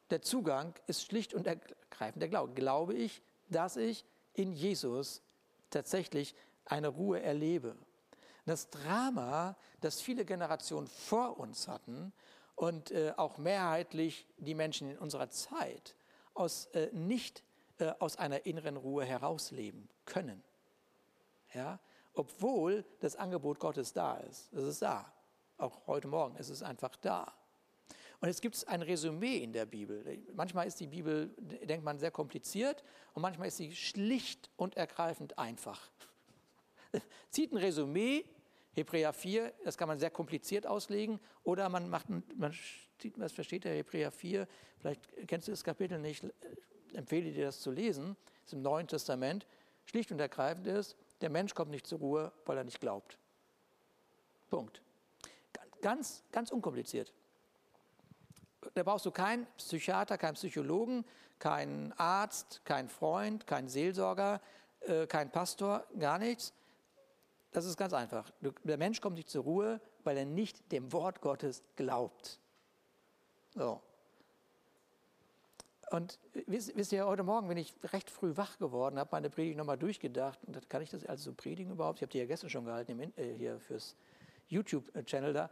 Der 0.10 0.22
Zugang 0.22 0.74
ist 0.88 1.04
schlicht 1.04 1.34
und 1.34 1.48
ergreifend 1.48 2.22
der 2.22 2.30
Glaube. 2.30 2.54
Glaube 2.54 2.94
ich, 2.94 3.22
dass 3.50 3.78
ich 3.78 4.06
in 4.34 4.54
Jesus 4.54 5.22
tatsächlich 5.70 6.36
eine 6.66 6.88
Ruhe 6.88 7.22
erlebe. 7.22 7.76
Das 8.46 8.70
Drama, 8.70 9.56
das 9.82 10.02
viele 10.02 10.26
Generationen 10.26 10.88
vor 10.88 11.40
uns 11.40 11.68
hatten 11.68 12.14
und 12.56 12.92
äh, 12.92 13.14
auch 13.18 13.38
mehrheitlich 13.38 14.28
die 14.38 14.54
Menschen 14.54 14.92
in 14.92 14.98
unserer 14.98 15.30
Zeit 15.30 15.96
aus, 16.34 16.66
äh, 16.68 16.90
nicht 16.92 17.44
äh, 17.80 17.94
aus 18.00 18.18
einer 18.18 18.46
inneren 18.46 18.78
Ruhe 18.78 19.06
herausleben 19.06 19.90
können. 20.06 20.44
Ja? 21.54 21.80
Obwohl 22.14 22.86
das 23.00 23.16
Angebot 23.16 23.60
Gottes 23.60 23.94
da 23.94 24.18
ist. 24.18 24.52
Es 24.54 24.64
ist 24.64 24.82
da. 24.82 25.12
Auch 25.64 25.88
heute 25.88 26.10
Morgen 26.10 26.36
ist 26.36 26.50
es 26.50 26.62
einfach 26.62 26.94
da. 26.98 27.32
Und 28.20 28.28
jetzt 28.28 28.42
gibt 28.42 28.56
es 28.56 28.66
ein 28.66 28.82
Resümee 28.82 29.38
in 29.38 29.54
der 29.54 29.66
Bibel. 29.66 30.22
Manchmal 30.34 30.68
ist 30.68 30.78
die 30.82 30.88
Bibel, 30.88 31.30
denkt 31.38 31.86
man, 31.86 31.98
sehr 32.00 32.12
kompliziert 32.12 32.84
und 33.14 33.22
manchmal 33.22 33.48
ist 33.48 33.56
sie 33.56 33.74
schlicht 33.74 34.50
und 34.58 34.76
ergreifend 34.76 35.40
einfach. 35.40 35.90
Zieht 37.30 37.54
ein 37.54 37.58
Resümee, 37.58 38.26
Hebräer 38.74 39.14
4, 39.14 39.54
das 39.64 39.78
kann 39.78 39.88
man 39.88 40.00
sehr 40.00 40.10
kompliziert 40.10 40.68
auslegen, 40.68 41.18
oder 41.46 41.70
man 41.70 41.90
macht, 41.90 42.10
man 42.10 42.54
sieht, 43.02 43.18
was 43.18 43.32
versteht 43.32 43.64
der 43.64 43.76
Hebräer 43.76 44.12
4, 44.12 44.46
vielleicht 44.80 45.28
kennst 45.28 45.48
du 45.48 45.54
das 45.54 45.64
Kapitel 45.64 45.98
nicht, 45.98 46.26
empfehle 46.94 47.32
dir 47.32 47.46
das 47.46 47.62
zu 47.62 47.72
lesen, 47.72 48.18
das 48.42 48.48
ist 48.48 48.54
im 48.54 48.64
Neuen 48.64 48.90
Testament, 48.90 49.48
schlicht 49.86 50.12
und 50.12 50.20
ergreifend 50.20 50.68
ist, 50.68 50.98
der 51.22 51.30
Mensch 51.30 51.54
kommt 51.56 51.72
nicht 51.72 51.88
zur 51.88 52.00
Ruhe, 52.00 52.34
weil 52.44 52.58
er 52.58 52.66
nicht 52.66 52.82
glaubt. 52.82 53.18
Punkt. 54.50 54.82
Ganz, 55.84 56.24
ganz 56.32 56.50
unkompliziert. 56.50 57.12
Da 58.74 58.84
brauchst 58.84 59.06
du 59.06 59.12
keinen 59.12 59.46
Psychiater, 59.58 60.18
keinen 60.18 60.36
Psychologen, 60.36 61.04
keinen 61.40 61.92
Arzt, 61.98 62.62
keinen 62.64 62.88
Freund, 62.88 63.46
keinen 63.46 63.68
Seelsorger, 63.68 64.40
äh, 64.80 65.06
keinen 65.08 65.30
Pastor, 65.30 65.86
gar 66.00 66.20
nichts. 66.20 66.54
Das 67.52 67.66
ist 67.66 67.76
ganz 67.76 67.92
einfach. 67.92 68.32
Der 68.64 68.78
Mensch 68.78 69.02
kommt 69.02 69.18
nicht 69.18 69.30
zur 69.30 69.44
Ruhe, 69.44 69.82
weil 70.06 70.18
er 70.18 70.26
nicht 70.26 70.72
dem 70.72 70.94
Wort 70.94 71.20
Gottes 71.20 71.62
glaubt. 71.76 72.40
So. 73.54 73.82
Und 75.92 76.18
wisst, 76.48 76.78
wisst, 76.78 76.94
ihr, 76.94 77.06
heute 77.06 77.24
Morgen 77.24 77.50
bin 77.50 77.58
ich 77.58 77.76
recht 77.92 78.10
früh 78.10 78.38
wach 78.38 78.58
geworden, 78.58 78.98
habe 78.98 79.10
meine 79.12 79.30
Predigt 79.30 79.58
nochmal 79.58 79.78
durchgedacht. 79.78 80.40
Und 80.46 80.70
kann 80.70 80.82
ich 80.82 80.90
das 80.90 81.06
also 81.06 81.32
so 81.32 81.34
predigen 81.34 81.74
überhaupt? 81.74 82.00
Ich 82.00 82.04
habe 82.04 82.12
die 82.12 82.20
ja 82.20 82.26
gestern 82.26 82.50
schon 82.50 82.64
gehalten, 82.64 82.98
im, 82.98 83.14
äh, 83.18 83.34
hier 83.34 83.60
fürs 83.60 83.98
YouTube-Channel 84.48 85.34
da 85.34 85.50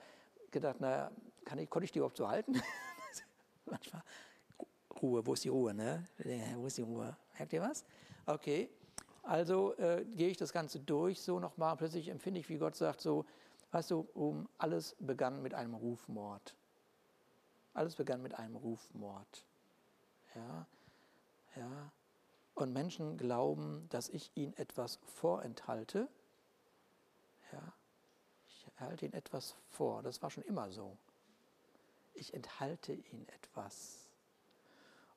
gedacht, 0.51 0.79
naja, 0.79 1.11
kann 1.45 1.59
ich, 1.59 1.69
konnte 1.69 1.85
ich 1.85 1.91
die 1.91 1.99
überhaupt 1.99 2.17
so 2.17 2.27
halten? 2.27 2.53
Manchmal, 3.65 4.03
Ruhe, 5.01 5.25
wo 5.25 5.33
ist 5.33 5.43
die 5.43 5.49
Ruhe, 5.49 5.73
ne? 5.73 6.07
Wo 6.55 6.67
ist 6.67 6.77
die 6.77 6.81
Ruhe? 6.81 7.15
Merkt 7.37 7.53
ihr 7.53 7.61
was? 7.61 7.85
Okay, 8.25 8.69
also 9.23 9.75
äh, 9.77 10.05
gehe 10.05 10.29
ich 10.29 10.37
das 10.37 10.51
Ganze 10.51 10.79
durch, 10.79 11.21
so 11.21 11.39
nochmal, 11.39 11.75
plötzlich 11.77 12.07
empfinde 12.09 12.39
ich, 12.39 12.49
wie 12.49 12.57
Gott 12.57 12.75
sagt, 12.75 13.01
so, 13.01 13.25
weißt 13.71 13.91
du, 13.91 14.07
um, 14.13 14.49
alles 14.57 14.95
begann 14.99 15.41
mit 15.41 15.53
einem 15.53 15.75
Rufmord. 15.75 16.55
Alles 17.73 17.95
begann 17.95 18.21
mit 18.21 18.33
einem 18.35 18.55
Rufmord. 18.55 19.45
Ja, 20.35 20.67
ja. 21.55 21.91
Und 22.53 22.73
Menschen 22.73 23.17
glauben, 23.17 23.87
dass 23.89 24.09
ich 24.09 24.31
ihnen 24.35 24.53
etwas 24.57 24.99
vorenthalte. 25.05 26.09
Ja, 27.51 27.73
halte 28.81 29.05
ihnen 29.05 29.13
etwas 29.13 29.55
vor. 29.69 30.03
Das 30.03 30.21
war 30.21 30.29
schon 30.29 30.43
immer 30.43 30.71
so. 30.71 30.97
Ich 32.13 32.33
enthalte 32.33 32.93
ihnen 32.93 33.27
etwas. 33.29 34.09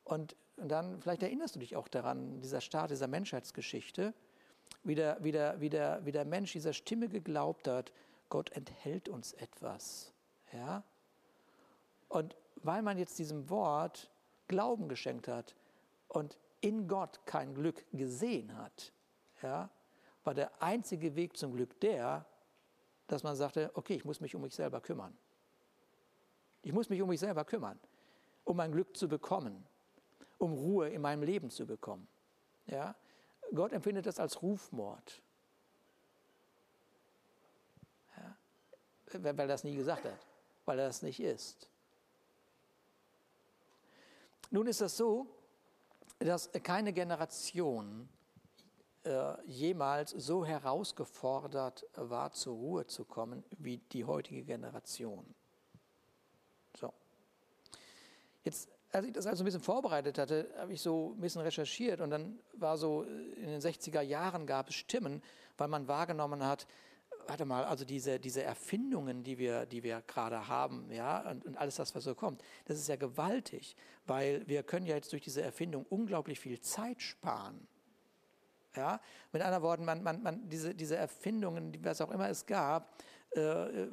Und, 0.05 0.37
dann, 0.57 1.01
vielleicht 1.01 1.23
erinnerst 1.23 1.57
du 1.57 1.59
dich 1.59 1.75
auch 1.75 1.89
daran, 1.89 2.41
dieser 2.41 2.61
Start 2.61 2.93
dieser 2.93 3.09
Menschheitsgeschichte, 3.09 4.15
wie 4.85 4.95
der, 4.95 5.19
wie, 5.23 5.33
der, 5.33 5.61
wie, 5.61 5.69
der, 5.69 6.05
wie 6.05 6.13
der 6.13 6.25
Mensch 6.25 6.53
dieser 6.53 6.73
Stimme 6.73 7.09
geglaubt 7.09 7.67
hat, 7.67 7.93
Gott 8.29 8.51
enthält 8.51 9.09
uns 9.09 9.33
etwas. 9.33 10.13
Ja? 10.53 10.85
Und 12.09 12.37
weil 12.57 12.83
man 12.83 12.99
jetzt 12.99 13.19
diesem 13.19 13.51
Wort 13.51 14.11
Glauben 14.47 14.89
geschenkt 14.89 15.27
hat 15.27 15.55
und 16.09 16.37
in 16.61 16.87
Gott 16.87 17.21
kein 17.27 17.55
Glück 17.55 17.85
gesehen 17.93 18.57
hat, 18.57 18.93
ja, 19.43 19.69
war 20.23 20.35
der 20.35 20.63
einzige 20.63 21.17
Weg 21.17 21.37
zum 21.37 21.53
Glück 21.53 21.79
der, 21.81 22.25
dass 23.07 23.23
man 23.23 23.37
sagte, 23.37 23.71
okay, 23.75 23.95
ich 23.95 24.05
muss 24.05 24.21
mich 24.21 24.35
um 24.35 24.43
mich 24.43 24.55
selber 24.55 24.81
kümmern. 24.81 25.17
Ich 26.63 26.73
muss 26.73 26.89
mich 26.89 27.03
um 27.03 27.09
mich 27.09 27.21
selber 27.21 27.45
kümmern, 27.45 27.79
um 28.45 28.57
mein 28.57 28.73
Glück 28.73 28.97
zu 28.97 29.09
bekommen, 29.09 29.67
um 30.39 30.53
Ruhe 30.53 30.89
in 30.89 31.03
meinem 31.03 31.23
Leben 31.23 31.51
zu 31.51 31.67
bekommen. 31.67 32.09
Ja? 32.67 32.95
Gott 33.55 33.73
empfindet 33.73 34.07
das 34.07 34.19
als 34.19 34.41
Rufmord. 34.43 35.23
Ja? 38.17 38.37
Weil 39.13 39.39
er 39.41 39.47
das 39.47 39.65
nie 39.65 39.77
gesagt 39.77 40.05
hat, 40.05 40.27
weil 40.65 40.79
er 40.79 40.87
das 40.87 41.03
nicht 41.03 41.21
ist. 41.21 41.69
Nun 44.51 44.67
ist 44.67 44.81
es 44.81 44.97
so, 44.97 45.27
dass 46.19 46.51
keine 46.63 46.93
Generation 46.93 48.09
jemals 49.47 50.11
so 50.11 50.45
herausgefordert 50.45 51.87
war, 51.95 52.33
zur 52.33 52.55
Ruhe 52.55 52.87
zu 52.87 53.05
kommen, 53.05 53.45
wie 53.59 53.79
die 53.79 54.05
heutige 54.05 54.43
Generation. 54.45 55.25
So. 56.79 56.93
Jetzt, 58.45 58.69
als 58.93 59.07
ich 59.07 59.13
das 59.13 59.27
also 59.27 59.43
ein 59.43 59.47
bisschen 59.47 59.61
vorbereitet 59.61 60.19
hatte, 60.19 60.49
habe 60.57 60.73
ich 60.73 60.81
so 60.81 61.15
ein 61.17 61.21
bisschen 61.21 61.43
recherchiert 61.43 62.01
und 62.01 62.11
dann 62.11 62.39
war 62.55 62.79
so, 62.79 63.03
in 63.03 63.47
den 63.47 63.61
60er 63.61 64.01
Jahren 64.01 64.47
gab 64.47 64.69
es 64.69 64.75
Stimmen, 64.75 65.23
weil 65.57 65.69
man 65.69 65.87
wahrgenommen 65.87 66.45
hat, 66.45 66.67
warte 67.27 67.45
mal, 67.45 67.65
also 67.65 67.85
diese, 67.85 68.19
diese 68.19 68.43
Erfindungen, 68.43 69.23
die 69.23 69.39
wir, 69.39 69.67
die 69.67 69.83
wir 69.83 70.03
gerade 70.03 70.49
haben, 70.49 70.91
ja, 70.91 71.29
und, 71.31 71.45
und, 71.45 71.57
alles 71.57 71.77
das, 71.77 71.95
was 71.95 72.05
so 72.05 72.15
kommt, 72.15 72.43
das 72.67 72.79
ist 72.79 72.89
ja 72.89 72.97
gewaltig, 72.97 73.77
weil 74.07 74.47
wir 74.47 74.63
können 74.63 74.87
ja 74.87 74.95
jetzt 74.95 75.13
durch 75.13 75.23
diese 75.23 75.43
Erfindung 75.43 75.87
unglaublich 75.89 76.41
viel 76.41 76.61
Zeit 76.61 77.01
sparen. 77.03 77.67
Ja? 78.77 79.01
Mit 79.33 79.43
anderen 79.43 79.63
Worten, 79.63 79.85
man, 79.85 80.03
man, 80.03 80.23
man, 80.23 80.49
diese, 80.49 80.75
diese 80.75 80.97
Erfindungen, 80.97 81.73
was 81.85 82.01
auch 82.01 82.11
immer 82.11 82.29
es 82.29 82.47
gab, 82.47 82.93
äh, 83.37 83.41
äh, 83.41 83.89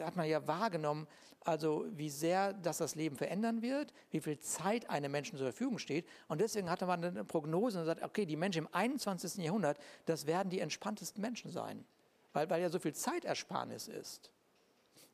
hat 0.00 0.16
man 0.16 0.28
ja 0.28 0.46
wahrgenommen, 0.46 1.06
also 1.44 1.84
wie 1.90 2.10
sehr 2.10 2.52
das 2.52 2.78
das 2.78 2.94
Leben 2.94 3.16
verändern 3.16 3.62
wird, 3.62 3.92
wie 4.10 4.20
viel 4.20 4.38
Zeit 4.38 4.88
einem 4.90 5.12
Menschen 5.12 5.36
zur 5.36 5.46
Verfügung 5.46 5.78
steht. 5.78 6.06
Und 6.26 6.40
deswegen 6.40 6.70
hatte 6.70 6.86
man 6.86 7.04
eine 7.04 7.24
Prognose 7.24 7.78
und 7.78 7.84
sagt, 7.84 8.02
okay, 8.02 8.26
die 8.26 8.36
Menschen 8.36 8.64
im 8.64 8.68
21. 8.72 9.44
Jahrhundert, 9.44 9.78
das 10.06 10.26
werden 10.26 10.48
die 10.48 10.60
entspanntesten 10.60 11.20
Menschen 11.20 11.50
sein, 11.50 11.84
weil, 12.32 12.48
weil 12.50 12.62
ja 12.62 12.70
so 12.70 12.78
viel 12.78 12.94
Zeitersparnis 12.94 13.88
ist. 13.88 14.30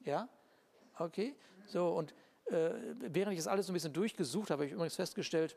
Ja, 0.05 0.29
okay, 0.99 1.35
so 1.67 1.89
und 1.89 2.15
äh, 2.47 2.71
während 3.01 3.33
ich 3.33 3.39
das 3.39 3.47
alles 3.47 3.67
so 3.67 3.73
ein 3.73 3.75
bisschen 3.75 3.93
durchgesucht 3.93 4.51
habe, 4.51 4.63
habe 4.63 4.67
ich 4.67 4.73
übrigens 4.73 4.97
festgestellt, 4.97 5.57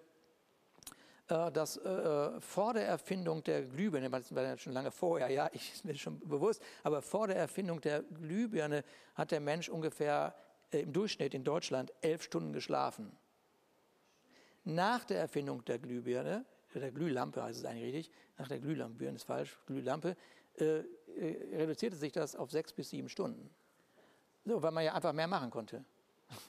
dass 1.28 1.78
äh, 1.78 2.42
vor 2.42 2.74
der 2.74 2.88
Erfindung 2.88 3.44
der 3.44 3.64
Glühbirne, 3.64 4.10
das 4.10 4.36
war 4.36 4.44
ja 4.44 4.58
schon 4.58 4.74
lange 4.74 4.92
vorher, 4.92 5.30
ja, 5.30 5.50
ich 5.54 5.82
bin 5.84 5.98
schon 5.98 6.20
bewusst, 6.20 6.62
aber 6.84 7.02
vor 7.02 7.28
der 7.28 7.38
Erfindung 7.38 7.80
der 7.82 8.04
Glühbirne 8.04 8.84
hat 9.16 9.32
der 9.32 9.40
Mensch 9.40 9.70
ungefähr 9.70 10.36
äh, 10.72 10.82
im 10.82 10.92
Durchschnitt 10.92 11.34
in 11.34 11.44
Deutschland 11.44 11.94
elf 12.02 12.24
Stunden 12.24 12.52
geschlafen. 12.52 13.16
Nach 14.66 15.04
der 15.06 15.20
Erfindung 15.20 15.64
der 15.66 15.80
Glühbirne, 15.80 16.46
der 16.74 16.92
Glühlampe 16.92 17.44
heißt 17.44 17.60
es 17.60 17.66
eigentlich 17.66 17.94
richtig, 17.94 18.12
nach 18.38 18.48
der 18.48 18.60
Glühlampe, 18.60 18.98
Birne 18.98 19.16
ist 19.16 19.24
falsch, 19.24 19.58
Glühlampe, 19.66 20.16
äh, 20.58 20.80
äh, 20.80 21.58
reduzierte 21.58 21.96
sich 21.96 22.12
das 22.12 22.36
auf 22.36 22.52
sechs 22.52 22.74
bis 22.74 22.90
sieben 22.90 23.10
Stunden. 23.10 23.50
So, 24.46 24.62
weil 24.62 24.72
man 24.72 24.84
ja 24.84 24.94
einfach 24.94 25.14
mehr 25.14 25.28
machen 25.28 25.52
konnte. 25.52 25.86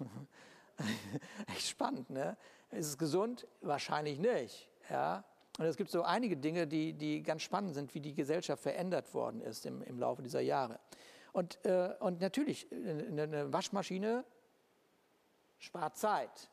Echt 1.48 1.68
spannend, 1.68 2.10
ne? 2.10 2.36
Ist 2.70 2.88
es 2.88 2.98
gesund? 2.98 3.46
Wahrscheinlich 3.60 4.18
nicht. 4.18 4.68
Ja? 4.90 5.24
Und 5.58 5.66
es 5.66 5.76
gibt 5.76 5.90
so 5.90 6.02
einige 6.02 6.36
Dinge, 6.36 6.66
die, 6.66 6.92
die 6.92 7.22
ganz 7.22 7.42
spannend 7.42 7.74
sind, 7.74 7.94
wie 7.94 8.00
die 8.00 8.14
Gesellschaft 8.14 8.62
verändert 8.62 9.14
worden 9.14 9.40
ist 9.40 9.66
im, 9.66 9.82
im 9.82 9.98
Laufe 9.98 10.22
dieser 10.22 10.40
Jahre. 10.40 10.80
Und, 11.32 11.64
äh, 11.64 11.94
und 12.00 12.20
natürlich, 12.20 12.66
eine 12.72 13.52
Waschmaschine 13.52 14.24
spart 15.58 15.96
Zeit. 15.96 16.50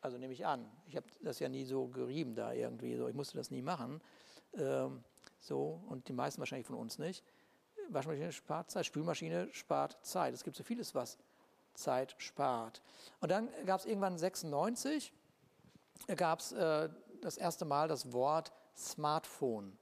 Also 0.00 0.18
nehme 0.18 0.32
ich 0.32 0.44
an. 0.44 0.68
Ich 0.86 0.96
habe 0.96 1.06
das 1.22 1.38
ja 1.38 1.48
nie 1.48 1.64
so 1.64 1.86
gerieben 1.86 2.34
da 2.34 2.52
irgendwie. 2.52 2.96
So. 2.96 3.08
Ich 3.08 3.14
musste 3.14 3.36
das 3.36 3.50
nie 3.50 3.62
machen. 3.62 4.00
Ähm, 4.54 5.04
so, 5.38 5.80
und 5.88 6.08
die 6.08 6.12
meisten 6.12 6.40
wahrscheinlich 6.40 6.66
von 6.66 6.76
uns 6.76 6.98
nicht. 6.98 7.24
Waschmaschine 7.88 8.32
spart 8.32 8.70
Zeit, 8.70 8.86
Spülmaschine 8.86 9.48
spart 9.52 9.96
Zeit. 10.04 10.34
Es 10.34 10.44
gibt 10.44 10.56
so 10.56 10.64
vieles, 10.64 10.94
was 10.94 11.18
Zeit 11.74 12.14
spart. 12.18 12.82
Und 13.20 13.30
dann 13.30 13.48
gab 13.66 13.80
es 13.80 13.86
irgendwann 13.86 14.18
96, 14.18 15.12
gab 16.16 16.40
es 16.40 16.52
äh, 16.52 16.88
das 17.20 17.36
erste 17.36 17.64
Mal 17.64 17.88
das 17.88 18.12
Wort 18.12 18.52
Smartphone. 18.76 19.76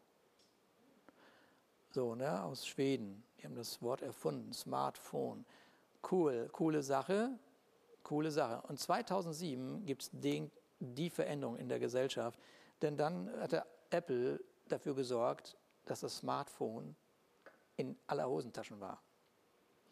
So, 1.91 2.15
ne, 2.15 2.43
aus 2.43 2.67
Schweden. 2.67 3.25
Die 3.39 3.47
haben 3.47 3.55
das 3.55 3.83
Wort 3.83 4.03
erfunden, 4.03 4.53
Smartphone. 4.53 5.45
Cool, 6.11 6.49
coole 6.53 6.83
Sache, 6.83 7.31
coole 8.05 8.31
Sache. 8.31 8.63
Und 8.69 8.79
2007 8.79 9.85
gibt 9.87 10.03
es 10.03 10.11
die 10.79 11.11
Veränderung 11.11 11.57
in 11.57 11.69
der 11.69 11.79
Gesellschaft, 11.79 12.39
denn 12.83 12.97
dann 12.97 13.31
hatte 13.41 13.65
Apple 13.91 14.41
dafür 14.69 14.95
gesorgt, 14.95 15.57
dass 15.87 16.01
das 16.01 16.19
Smartphone 16.19 16.95
in 17.77 17.97
aller 18.07 18.29
Hosentaschen 18.29 18.81
war. 18.81 19.03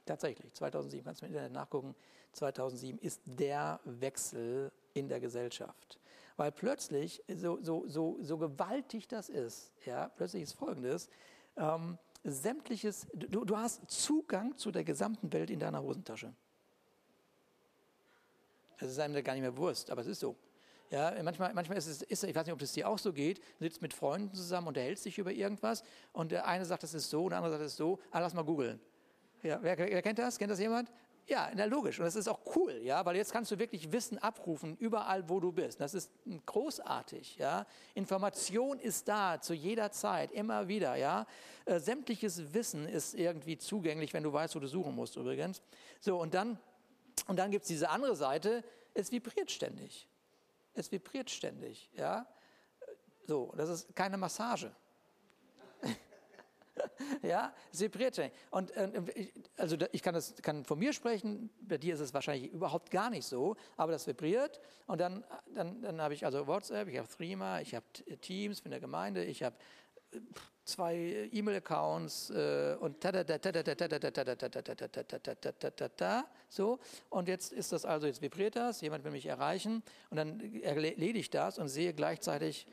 Tatsächlich, 0.08 0.54
2007, 0.54 1.04
kannst 1.04 1.20
du 1.20 1.26
im 1.26 1.32
Internet 1.32 1.52
nachgucken, 1.52 1.94
2007 2.32 2.98
ist 2.98 3.20
der 3.26 3.78
Wechsel 3.84 4.72
in 4.94 5.06
der 5.06 5.20
Gesellschaft. 5.20 6.00
Weil 6.38 6.50
plötzlich, 6.50 7.22
so, 7.28 7.58
so, 7.60 7.86
so, 7.86 8.16
so 8.22 8.38
gewaltig 8.38 9.06
das 9.06 9.28
ist, 9.28 9.70
ja, 9.84 10.08
plötzlich 10.08 10.44
ist 10.44 10.54
Folgendes, 10.54 11.10
ähm, 11.58 11.98
sämtliches, 12.24 13.06
du, 13.12 13.44
du 13.44 13.54
hast 13.58 13.90
Zugang 13.90 14.56
zu 14.56 14.70
der 14.70 14.82
gesamten 14.82 15.30
Welt 15.30 15.50
in 15.50 15.60
deiner 15.60 15.82
Hosentasche. 15.82 16.32
Das 18.80 18.90
ist 18.90 18.98
einem 18.98 19.22
gar 19.22 19.34
nicht 19.34 19.42
mehr 19.42 19.58
Wurst, 19.58 19.90
aber 19.90 20.00
es 20.00 20.06
ist 20.06 20.20
so. 20.20 20.36
Ja, 20.90 21.12
manchmal, 21.22 21.52
manchmal 21.52 21.76
ist 21.76 21.86
es, 21.86 22.00
ist, 22.00 22.24
ich 22.24 22.34
weiß 22.34 22.46
nicht, 22.46 22.54
ob 22.54 22.62
es 22.62 22.72
dir 22.72 22.88
auch 22.88 22.98
so 22.98 23.12
geht, 23.12 23.42
sitzt 23.60 23.82
mit 23.82 23.92
Freunden 23.92 24.32
zusammen, 24.32 24.68
unterhältst 24.68 25.04
dich 25.04 25.18
über 25.18 25.32
irgendwas 25.32 25.84
und 26.14 26.32
der 26.32 26.46
eine 26.46 26.64
sagt, 26.64 26.82
das 26.82 26.94
ist 26.94 27.10
so, 27.10 27.24
und 27.24 27.30
der 27.30 27.38
andere 27.38 27.52
sagt, 27.52 27.62
das 27.62 27.72
ist 27.72 27.76
so, 27.76 27.98
ah, 28.10 28.20
lass 28.20 28.32
mal 28.32 28.42
googeln. 28.42 28.80
Ja, 29.42 29.58
wer, 29.62 29.78
wer, 29.78 30.02
kennt 30.02 30.18
das? 30.18 30.38
Kennt 30.38 30.50
das 30.50 30.58
jemand? 30.58 30.90
Ja, 31.26 31.50
na 31.54 31.66
logisch. 31.66 31.98
Und 31.98 32.06
das 32.06 32.16
ist 32.16 32.26
auch 32.26 32.40
cool, 32.56 32.72
ja, 32.82 33.04
weil 33.04 33.16
jetzt 33.16 33.32
kannst 33.32 33.50
du 33.50 33.58
wirklich 33.58 33.92
Wissen 33.92 34.16
abrufen, 34.18 34.76
überall, 34.78 35.28
wo 35.28 35.40
du 35.40 35.52
bist. 35.52 35.78
Das 35.78 35.92
ist 35.92 36.10
großartig, 36.46 37.36
ja. 37.36 37.66
Information 37.94 38.78
ist 38.78 39.08
da 39.08 39.38
zu 39.38 39.52
jeder 39.52 39.92
Zeit, 39.92 40.32
immer 40.32 40.68
wieder, 40.68 40.96
ja. 40.96 41.26
Äh, 41.66 41.80
sämtliches 41.80 42.54
Wissen 42.54 42.88
ist 42.88 43.14
irgendwie 43.14 43.58
zugänglich, 43.58 44.14
wenn 44.14 44.22
du 44.22 44.32
weißt, 44.32 44.56
wo 44.56 44.58
du 44.58 44.66
suchen 44.66 44.94
musst, 44.94 45.16
übrigens. 45.16 45.60
So, 46.00 46.18
und 46.18 46.32
dann, 46.32 46.58
und 47.26 47.36
dann 47.36 47.50
gibt 47.50 47.64
es 47.64 47.68
diese 47.68 47.90
andere 47.90 48.16
Seite, 48.16 48.64
es 48.94 49.12
vibriert 49.12 49.50
ständig. 49.50 50.08
Es 50.72 50.90
vibriert 50.90 51.28
ständig, 51.28 51.90
ja. 51.92 52.26
So, 53.26 53.52
das 53.54 53.68
ist 53.68 53.94
keine 53.94 54.16
Massage. 54.16 54.72
Ja, 57.22 57.52
ständig. 57.72 58.32
Und 58.50 58.70
äh, 58.72 58.90
also 59.56 59.76
ich 59.92 60.02
kann, 60.02 60.14
das, 60.14 60.34
kann 60.42 60.64
von 60.64 60.78
mir 60.78 60.92
sprechen, 60.92 61.50
bei 61.60 61.78
dir 61.78 61.94
ist 61.94 62.00
es 62.00 62.14
wahrscheinlich 62.14 62.52
überhaupt 62.52 62.90
gar 62.90 63.10
nicht 63.10 63.26
so, 63.26 63.56
aber 63.76 63.92
das 63.92 64.06
vibriert 64.06 64.60
und 64.86 65.00
dann, 65.00 65.24
dann, 65.54 65.82
dann 65.82 66.00
habe 66.00 66.14
ich 66.14 66.24
also 66.24 66.46
WhatsApp, 66.46 66.88
ich 66.88 66.98
habe 66.98 67.08
Threema, 67.08 67.60
ich 67.60 67.74
habe 67.74 67.86
Teams 68.20 68.60
von 68.60 68.70
der 68.70 68.80
Gemeinde, 68.80 69.24
ich 69.24 69.42
habe 69.42 69.56
zwei 70.64 71.28
E-Mail-Accounts 71.32 72.30
und 72.80 73.02
so 76.48 76.78
und 77.10 77.28
jetzt 77.28 77.52
ist 77.52 77.72
das 77.72 77.84
also 77.84 78.06
jetzt 78.06 78.22
vibriert 78.22 78.56
das 78.56 78.80
jemand 78.80 79.04
will 79.04 79.12
mich 79.12 79.26
erreichen 79.26 79.82
und 80.10 80.16
dann 80.16 80.40
erledige 80.62 81.18
ich 81.18 81.30
das 81.30 81.58
und 81.58 81.68
sehe 81.68 81.92
gleichzeitig 81.94 82.66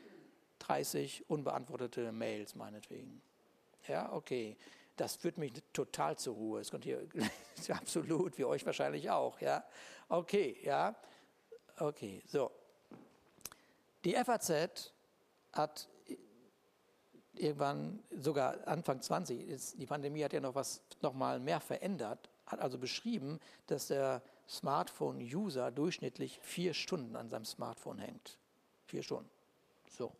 30 0.60 1.28
unbeantwortete 1.28 2.12
Mails 2.12 2.54
meinetwegen 2.54 3.22
ja 3.88 4.12
okay 4.12 4.56
das 4.96 5.16
führt 5.16 5.38
mich 5.38 5.52
total 5.72 6.16
zur 6.16 6.34
Ruhe 6.34 6.60
es 6.60 6.70
kommt 6.70 6.84
hier 6.84 7.06
absolut 7.70 8.38
wie 8.38 8.44
euch 8.44 8.64
wahrscheinlich 8.64 9.10
auch 9.10 9.40
ja 9.40 9.64
okay 10.08 10.58
ja 10.62 10.94
okay 11.78 12.22
so 12.26 12.50
die 14.04 14.14
FAZ 14.14 14.92
hat 15.52 15.88
irgendwann 17.38 18.02
sogar 18.10 18.66
Anfang 18.66 19.00
20, 19.00 19.48
ist, 19.48 19.80
die 19.80 19.86
Pandemie 19.86 20.24
hat 20.24 20.32
ja 20.32 20.40
noch 20.40 20.54
was 20.54 20.82
noch 21.02 21.12
mal 21.12 21.38
mehr 21.38 21.60
verändert, 21.60 22.30
hat 22.46 22.60
also 22.60 22.78
beschrieben, 22.78 23.40
dass 23.66 23.88
der 23.88 24.22
Smartphone-User 24.48 25.70
durchschnittlich 25.70 26.38
vier 26.42 26.72
Stunden 26.74 27.16
an 27.16 27.28
seinem 27.28 27.44
Smartphone 27.44 27.98
hängt. 27.98 28.38
Vier 28.86 29.02
Stunden. 29.02 29.28
So. 29.90 30.12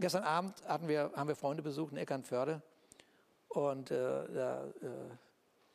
Gestern 0.00 0.24
Abend 0.24 0.66
hatten 0.66 0.88
wir, 0.88 1.12
haben 1.14 1.28
wir 1.28 1.36
Freunde 1.36 1.62
besucht 1.62 1.92
in 1.92 1.98
Eckernförde 1.98 2.62
und 3.48 3.90
äh, 3.90 4.32
da, 4.32 4.66
äh, 4.66 4.70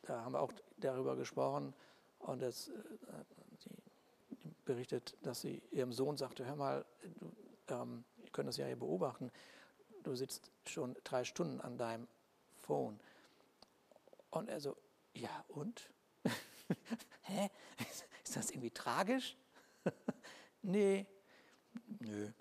da, 0.01 0.25
haben 0.25 0.31
wir 0.31 0.41
auch 0.41 0.51
darüber 0.77 1.15
gesprochen 1.15 1.75
und 2.17 2.41
das, 2.41 2.69
äh, 2.69 2.73
sie 3.59 3.69
berichtet, 4.65 5.15
dass 5.21 5.41
sie 5.41 5.61
ihrem 5.69 5.93
Sohn 5.93 6.17
sagte, 6.17 6.43
hör 6.43 6.55
mal, 6.55 6.85
du, 7.19 7.31
ähm, 7.67 8.03
ich 8.23 8.31
könnte 8.31 8.47
das 8.47 8.57
ja 8.57 8.65
hier 8.65 8.79
beobachten, 8.79 9.31
du 10.01 10.15
sitzt 10.15 10.49
schon 10.65 10.95
drei 11.03 11.23
Stunden 11.23 11.61
an 11.61 11.77
deinem 11.77 12.07
Phone. 12.57 12.99
Und 14.31 14.49
er 14.49 14.59
so, 14.59 14.75
ja 15.13 15.45
und? 15.49 15.87
Hä? 17.21 17.51
Ist 18.23 18.35
das 18.35 18.49
irgendwie 18.49 18.71
tragisch? 18.71 19.37
nee, 20.63 21.05
nö. 21.99 22.31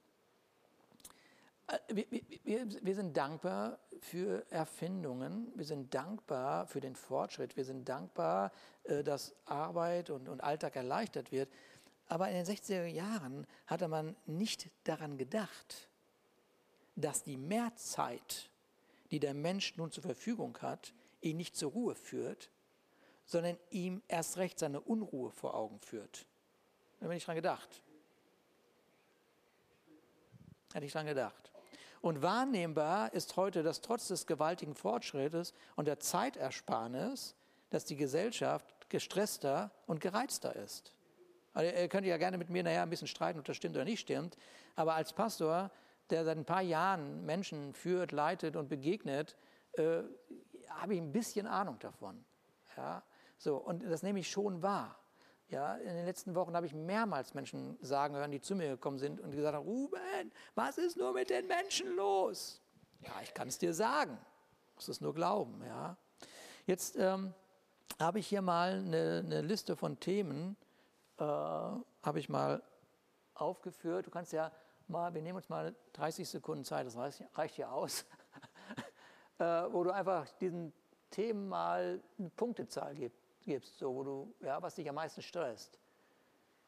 Äh, 1.89 2.05
wir, 2.45 2.67
wir, 2.83 2.95
sind 2.95 3.17
dankbar 3.17 3.79
für 4.01 4.45
Erfindungen, 4.51 5.53
wir 5.55 5.65
sind 5.65 5.95
dankbar 5.95 6.67
für 6.67 6.81
den 6.81 6.97
Fortschritt, 6.97 7.57
wir 7.57 7.65
sind 7.65 7.89
dankbar, 7.89 8.53
äh, 8.85 9.03
dass 9.03 9.35
Arbeit 9.47 10.11
und, 10.11 10.29
und 10.29 10.43
Alltag 10.43 10.77
erleichtert 10.77 11.33
wird. 11.33 11.49
Aber 12.07 12.29
in 12.29 12.35
den 12.35 12.45
60er 12.45 12.87
Jahren 12.87 13.47
hatte 13.67 13.89
man 13.89 14.15
nicht 14.27 14.69
daran 14.85 15.17
gedacht, 15.17 15.89
dass 16.97 17.23
die 17.23 17.37
Mehrzeit, 17.37 18.51
die 19.11 19.21
der 19.21 19.35
Mensch 19.35 19.77
nun 19.77 19.91
zur 19.91 20.03
Verfügung 20.03 20.57
hat, 20.61 20.93
ihn 21.23 21.39
nicht 21.39 21.57
zur 21.57 21.73
Ruhe 21.73 21.95
führt, 21.95 22.51
sondern 23.25 23.57
ihm 23.71 24.03
erst 24.07 24.37
recht 24.37 24.59
seine 24.59 24.81
Unruhe 24.81 25.31
vor 25.31 25.55
Augen 25.55 25.81
führt. 25.81 26.27
Da 27.01 27.07
habe 27.07 27.17
ich 27.17 27.25
dran 27.25 27.37
gedacht. 27.37 27.83
Hätte 30.75 30.87
ich 30.87 30.93
dran 30.93 31.07
gedacht. 31.07 31.44
Und 32.05 32.21
wahrnehmbar 32.21 33.15
ist 33.15 33.35
heute, 33.39 33.63
dass 33.63 33.81
trotz 33.81 34.09
des 34.09 34.27
gewaltigen 34.27 34.75
Fortschrittes 34.75 35.55
und 35.75 35.89
der 35.89 36.01
Zeitersparnis, 36.01 37.35
dass 37.71 37.87
die 37.87 37.97
Gesellschaft 37.97 38.91
gestresster 38.91 39.71
und 39.87 40.03
gereizter 40.03 40.55
ist. 40.55 40.93
Also 41.55 41.75
ihr 41.75 41.89
könnt 41.89 42.07
ja 42.07 42.19
gerne 42.19 42.37
mit 42.37 42.51
mir 42.51 42.63
nachher 42.63 42.83
ein 42.83 42.91
bisschen 42.91 43.09
streiten, 43.09 43.39
ob 43.39 43.47
das 43.47 43.57
stimmt 43.57 43.75
oder 43.75 43.87
nicht 43.87 44.01
stimmt. 44.01 44.37
Aber 44.77 44.93
als 44.93 45.15
Pastor 45.15 45.71
der 46.11 46.27
seit 46.27 46.37
ein 46.37 46.45
paar 46.45 46.61
Jahren 46.61 47.25
Menschen 47.25 47.73
führt, 47.73 48.13
leitet 48.13 48.55
und 48.55 48.69
begegnet, 48.69 49.35
äh, 49.73 50.03
habe 50.69 50.97
ich 50.97 51.01
ein 51.01 51.11
bisschen 51.11 51.47
Ahnung 51.47 51.79
davon. 51.79 52.23
Ja? 52.77 53.03
So, 53.39 53.57
und 53.57 53.83
das 53.83 54.03
nehme 54.03 54.21
ich 54.21 54.31
schon 54.31 54.61
wahr. 54.61 54.95
Ja, 55.49 55.77
in 55.77 55.95
den 55.95 56.07
letzten 56.07 56.35
Wochen 56.35 56.57
habe 56.57 56.67
ich 56.67 56.75
mehrmals 56.75 57.35
Menschen 57.35 57.77
sagen 57.81 58.17
hören, 58.17 58.31
die 58.31 58.41
zu 58.41 58.55
mir 58.55 58.69
gekommen 58.71 58.99
sind 58.99 59.21
und 59.21 59.31
gesagt 59.31 59.55
haben, 59.55 59.67
Ruben, 59.67 60.33
was 60.55 60.79
ist 60.79 60.97
nur 60.97 61.13
mit 61.13 61.31
den 61.31 61.47
Menschen 61.47 61.95
los? 61.97 62.61
Ja, 63.01 63.13
ich 63.23 63.35
kann 63.35 63.49
es 63.49 63.59
dir 63.59 63.75
sagen. 63.75 64.17
Du 64.17 64.75
musst 64.77 64.89
es 64.89 65.01
nur 65.01 65.15
glauben. 65.15 65.63
Ja. 65.65 65.97
Jetzt 66.67 66.97
ähm, 66.97 67.35
habe 68.01 68.19
ich 68.19 68.27
hier 68.27 68.43
mal 68.43 68.73
eine, 68.73 69.23
eine 69.25 69.43
Liste 69.43 69.77
von 69.77 70.01
Themen, 70.01 70.57
äh, 71.19 71.23
habe 71.23 72.19
ich 72.19 72.29
mal 72.29 72.63
aufgeführt. 73.35 74.07
Du 74.07 74.11
kannst 74.11 74.33
ja 74.33 74.51
mal, 74.89 75.13
wir 75.13 75.23
nehmen 75.23 75.37
uns 75.37 75.49
mal 75.49 75.75
30 75.93 76.29
Sekunden 76.29 76.65
Zeit, 76.65 76.87
das 76.87 76.97
reicht 77.35 77.59
ja 77.59 77.71
aus, 77.71 78.05
äh, 79.39 79.45
wo 79.45 79.85
du 79.85 79.91
einfach 79.91 80.27
diesen 80.41 80.73
Themen 81.11 81.49
mal 81.49 82.03
eine 82.19 82.31
Punktezahl 82.31 82.95
gibst, 82.95 83.24
so 83.47 83.95
wo 83.95 84.03
du, 84.03 84.35
ja, 84.41 84.61
was 84.63 84.75
dich 84.75 84.89
am 84.89 84.95
meisten 84.95 85.23
stresst. 85.23 85.79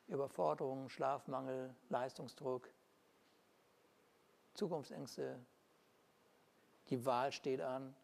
Überforderung, 0.08 0.88
Schlafmangel, 0.88 1.74
Leistungsdruck, 1.88 2.68
Zukunftsängste, 4.54 5.38
die 6.90 7.04
Wahl 7.04 7.32
steht 7.32 7.60
an. 7.60 7.94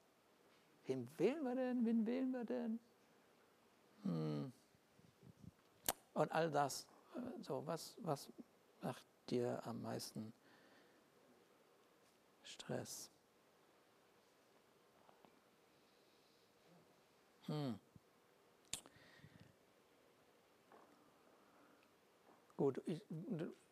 Wen 0.87 1.09
wählen 1.17 1.45
wir 1.45 1.55
denn? 1.55 1.87
Wen 1.87 2.07
wählen 2.07 2.33
wir 2.33 2.45
denn? 2.45 2.81
Hm. 4.03 4.53
Und 6.15 6.33
all 6.33 6.51
das, 6.51 6.87
äh, 7.15 7.43
so, 7.43 7.65
was, 7.67 7.97
was 7.99 8.29
macht 8.81 9.05
dir 9.31 9.63
am 9.65 9.81
meisten 9.81 10.33
Stress? 12.43 13.11
Hm. 17.47 17.79
Gut, 22.63 22.81
ich 22.87 23.03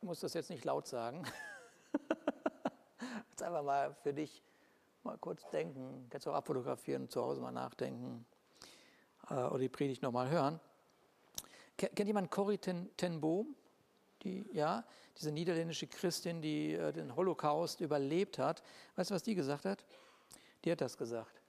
muss 0.00 0.18
das 0.18 0.35
jetzt 0.35 0.50
nicht 0.50 0.64
laut 0.64 0.88
sagen. 0.88 1.22
jetzt 3.31 3.40
einfach 3.40 3.62
mal 3.62 3.94
für 4.03 4.12
dich 4.12 4.42
mal 5.05 5.16
kurz 5.16 5.48
denken. 5.50 6.09
Kannst 6.11 6.26
auch 6.26 6.35
abfotografieren, 6.35 7.09
zu 7.09 7.22
Hause 7.22 7.40
mal 7.40 7.53
nachdenken 7.53 8.26
äh, 9.29 9.35
oder 9.35 9.61
die 9.61 9.68
Predigt 9.68 10.03
nochmal 10.03 10.29
hören. 10.29 10.59
Kennt 11.76 12.05
jemand 12.05 12.33
Corrie 12.33 12.59
ten, 12.59 12.90
ten 12.96 13.20
Boom? 13.20 13.55
Die, 14.24 14.44
ja, 14.53 14.85
diese 15.16 15.31
niederländische 15.31 15.87
Christin, 15.87 16.42
die 16.42 16.74
äh, 16.74 16.92
den 16.92 17.14
Holocaust 17.14 17.81
überlebt 17.81 18.38
hat. 18.40 18.61
Weißt 18.96 19.11
du, 19.11 19.14
was 19.14 19.22
die 19.22 19.37
gesagt 19.37 19.66
hat? 19.66 19.85
Die 20.64 20.72
hat 20.72 20.81
das 20.81 20.98
gesagt. 20.98 21.40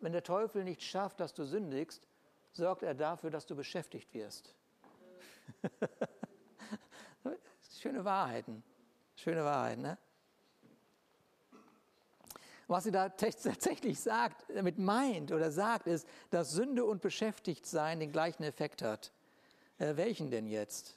Wenn 0.00 0.12
der 0.12 0.22
Teufel 0.22 0.64
nicht 0.64 0.82
schafft, 0.82 1.18
dass 1.18 1.32
du 1.32 1.46
sündigst, 1.46 2.06
sorgt 2.52 2.82
er 2.82 2.92
dafür, 2.92 3.30
dass 3.30 3.46
du 3.46 3.56
beschäftigt 3.56 4.12
wirst. 4.12 4.54
Schöne 7.78 8.04
Wahrheiten. 8.04 8.62
Schöne 9.16 9.44
Wahrheiten, 9.44 9.82
ne? 9.82 9.98
Was 12.68 12.84
sie 12.84 12.90
da 12.90 13.08
tatsächlich 13.08 14.00
sagt, 14.00 14.46
damit 14.54 14.78
meint 14.78 15.32
oder 15.32 15.50
sagt, 15.50 15.86
ist, 15.86 16.06
dass 16.30 16.52
Sünde 16.52 16.84
und 16.84 17.02
Beschäftigtsein 17.02 18.00
den 18.00 18.12
gleichen 18.12 18.44
Effekt 18.44 18.82
hat. 18.82 19.12
Äh, 19.78 19.96
welchen 19.96 20.30
denn 20.30 20.46
jetzt? 20.46 20.96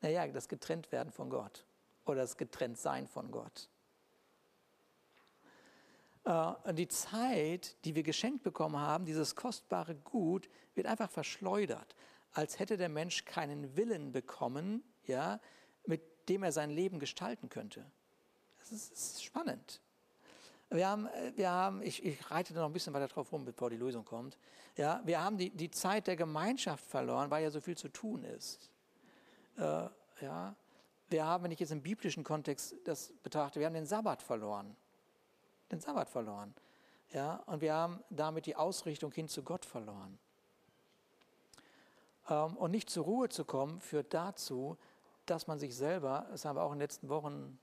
Naja, 0.00 0.26
das 0.28 0.48
Getrenntwerden 0.48 1.12
von 1.12 1.30
Gott 1.30 1.64
oder 2.04 2.22
das 2.22 2.36
Getrenntsein 2.36 3.06
von 3.06 3.30
Gott. 3.30 3.68
Äh, 6.24 6.74
die 6.74 6.88
Zeit, 6.88 7.76
die 7.84 7.94
wir 7.94 8.02
geschenkt 8.02 8.42
bekommen 8.42 8.78
haben, 8.78 9.04
dieses 9.04 9.36
kostbare 9.36 9.94
Gut, 9.94 10.48
wird 10.74 10.86
einfach 10.86 11.10
verschleudert, 11.10 11.94
als 12.32 12.58
hätte 12.58 12.76
der 12.76 12.88
Mensch 12.88 13.24
keinen 13.24 13.76
Willen 13.76 14.12
bekommen, 14.12 14.82
ja, 15.08 15.40
mit 15.84 16.02
dem 16.28 16.42
er 16.42 16.52
sein 16.52 16.70
Leben 16.70 16.98
gestalten 16.98 17.48
könnte. 17.48 17.84
Das 18.60 18.72
ist, 18.72 18.92
das 18.92 18.98
ist 18.98 19.24
spannend. 19.24 19.80
Wir 20.70 20.88
haben, 20.88 21.06
äh, 21.06 21.32
wir 21.34 21.50
haben 21.50 21.82
ich, 21.82 22.04
ich 22.04 22.30
reite 22.30 22.54
da 22.54 22.60
noch 22.60 22.68
ein 22.68 22.72
bisschen 22.72 22.94
weiter 22.94 23.08
drauf 23.08 23.32
rum, 23.32 23.44
bevor 23.44 23.70
die 23.70 23.76
Lösung 23.76 24.04
kommt. 24.04 24.38
Ja, 24.76 25.02
wir 25.04 25.20
haben 25.20 25.38
die, 25.38 25.50
die 25.50 25.70
Zeit 25.70 26.06
der 26.06 26.16
Gemeinschaft 26.16 26.84
verloren, 26.84 27.30
weil 27.30 27.42
ja 27.42 27.50
so 27.50 27.60
viel 27.60 27.76
zu 27.76 27.88
tun 27.88 28.22
ist. 28.22 28.70
Äh, 29.56 29.88
ja, 30.20 30.54
wir 31.08 31.24
haben, 31.24 31.44
wenn 31.44 31.50
ich 31.50 31.58
jetzt 31.58 31.72
im 31.72 31.82
biblischen 31.82 32.22
Kontext 32.22 32.76
das 32.84 33.12
betrachte, 33.22 33.58
wir 33.58 33.66
haben 33.66 33.74
den 33.74 33.86
Sabbat 33.86 34.22
verloren 34.22 34.76
den 35.70 35.80
Sabbat 35.80 36.08
verloren. 36.08 36.54
Ja, 37.12 37.36
und 37.46 37.60
wir 37.60 37.72
haben 37.72 38.02
damit 38.10 38.46
die 38.46 38.56
Ausrichtung 38.56 39.12
hin 39.12 39.28
zu 39.28 39.42
Gott 39.42 39.64
verloren. 39.64 40.18
Ähm, 42.28 42.56
und 42.56 42.70
nicht 42.70 42.90
zur 42.90 43.04
Ruhe 43.04 43.28
zu 43.28 43.44
kommen, 43.44 43.80
führt 43.80 44.12
dazu, 44.12 44.76
dass 45.30 45.46
man 45.46 45.58
sich 45.58 45.74
selber, 45.74 46.26
das 46.30 46.44
haben 46.44 46.56
wir 46.56 46.62
auch 46.62 46.72
in 46.72 46.78
den 46.78 46.82
letzten 46.82 47.08
Wochen 47.08 47.58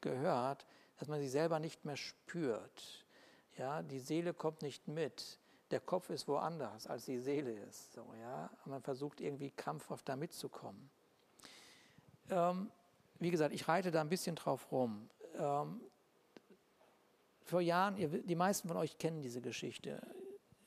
gehört, 0.00 0.66
dass 0.98 1.08
man 1.08 1.20
sich 1.20 1.30
selber 1.30 1.58
nicht 1.58 1.84
mehr 1.84 1.96
spürt. 1.96 3.04
Ja, 3.56 3.82
die 3.82 3.98
Seele 3.98 4.34
kommt 4.34 4.62
nicht 4.62 4.88
mit. 4.88 5.38
Der 5.70 5.80
Kopf 5.80 6.10
ist 6.10 6.26
woanders, 6.28 6.86
als 6.86 7.04
die 7.04 7.18
Seele 7.18 7.52
ist. 7.52 7.92
So, 7.92 8.04
ja? 8.20 8.50
Und 8.64 8.72
man 8.72 8.82
versucht 8.82 9.20
irgendwie 9.20 9.50
krampfhaft 9.50 10.08
da 10.08 10.16
mitzukommen. 10.16 10.90
Ähm, 12.28 12.70
wie 13.18 13.30
gesagt, 13.30 13.54
ich 13.54 13.68
reite 13.68 13.90
da 13.90 14.00
ein 14.00 14.08
bisschen 14.08 14.36
drauf 14.36 14.72
rum. 14.72 15.08
Ähm, 15.36 15.80
vor 17.44 17.60
Jahren, 17.60 17.96
die 18.26 18.34
meisten 18.34 18.68
von 18.68 18.76
euch 18.76 18.98
kennen 18.98 19.22
diese 19.22 19.40
Geschichte. 19.40 20.00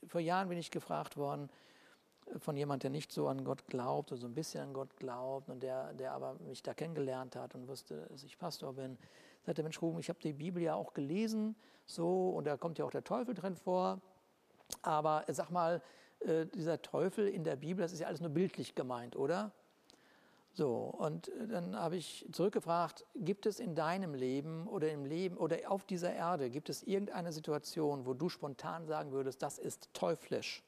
Vor 0.08 0.22
Jahren 0.22 0.50
bin 0.50 0.58
ich 0.58 0.70
gefragt 0.70 1.18
worden 1.18 1.50
von 2.38 2.56
jemand, 2.56 2.84
der 2.84 2.90
nicht 2.90 3.12
so 3.12 3.28
an 3.28 3.44
Gott 3.44 3.66
glaubt 3.68 4.12
oder 4.12 4.22
so 4.22 4.28
ein 4.28 4.34
bisschen 4.34 4.64
an 4.64 4.74
Gott 4.74 4.96
glaubt 4.98 5.50
und 5.50 5.62
der, 5.62 5.94
der 5.94 6.14
aber 6.14 6.36
mich 6.48 6.64
da 6.64 6.74
kennengelernt 6.74 7.36
hat 7.36 7.56
und 7.56 7.68
wusste, 7.68 8.08
dass 8.10 8.24
ich 8.24 8.38
Pastor 8.38 8.74
bin. 8.74 8.98
Sagte, 9.46 9.64
Mensch, 9.64 9.82
Ruben, 9.82 10.00
ich 10.00 10.10
habe 10.10 10.20
die 10.20 10.34
Bibel 10.34 10.62
ja 10.62 10.76
auch 10.76 10.94
gelesen, 10.94 11.56
so, 11.86 12.30
und 12.30 12.46
da 12.46 12.58
kommt 12.58 12.78
ja 12.78 12.86
auch 12.86 12.92
der 12.92 13.04
Teufel 13.04 13.34
drin 13.34 13.56
vor. 13.56 14.00
Aber 14.82 15.26
sag 15.28 15.50
mal, 15.52 15.82
äh, 16.22 16.46
dieser 16.46 16.82
Teufel 16.82 17.28
in 17.28 17.44
der 17.44 17.58
Bibel, 17.58 17.82
das 17.82 17.92
ist 17.92 18.00
ja 18.00 18.08
alles 18.08 18.22
nur 18.22 18.30
bildlich 18.30 18.76
gemeint, 18.76 19.16
oder? 19.16 19.52
So, 20.54 20.76
und 20.76 21.30
äh, 21.30 21.48
dann 21.48 21.76
habe 21.76 21.98
ich 21.98 22.28
zurückgefragt, 22.32 23.06
gibt 23.16 23.46
es 23.46 23.60
in 23.60 23.76
deinem 23.76 24.14
Leben 24.14 24.68
oder 24.68 24.92
im 24.92 25.06
Leben 25.06 25.38
oder 25.38 25.58
auf 25.70 25.84
dieser 25.84 26.14
Erde, 26.14 26.50
gibt 26.50 26.70
es 26.70 26.84
irgendeine 26.84 27.34
Situation, 27.34 28.06
wo 28.06 28.14
du 28.14 28.30
spontan 28.30 28.86
sagen 28.86 29.12
würdest, 29.12 29.42
das 29.42 29.58
ist 29.58 29.90
teuflisch? 29.94 30.64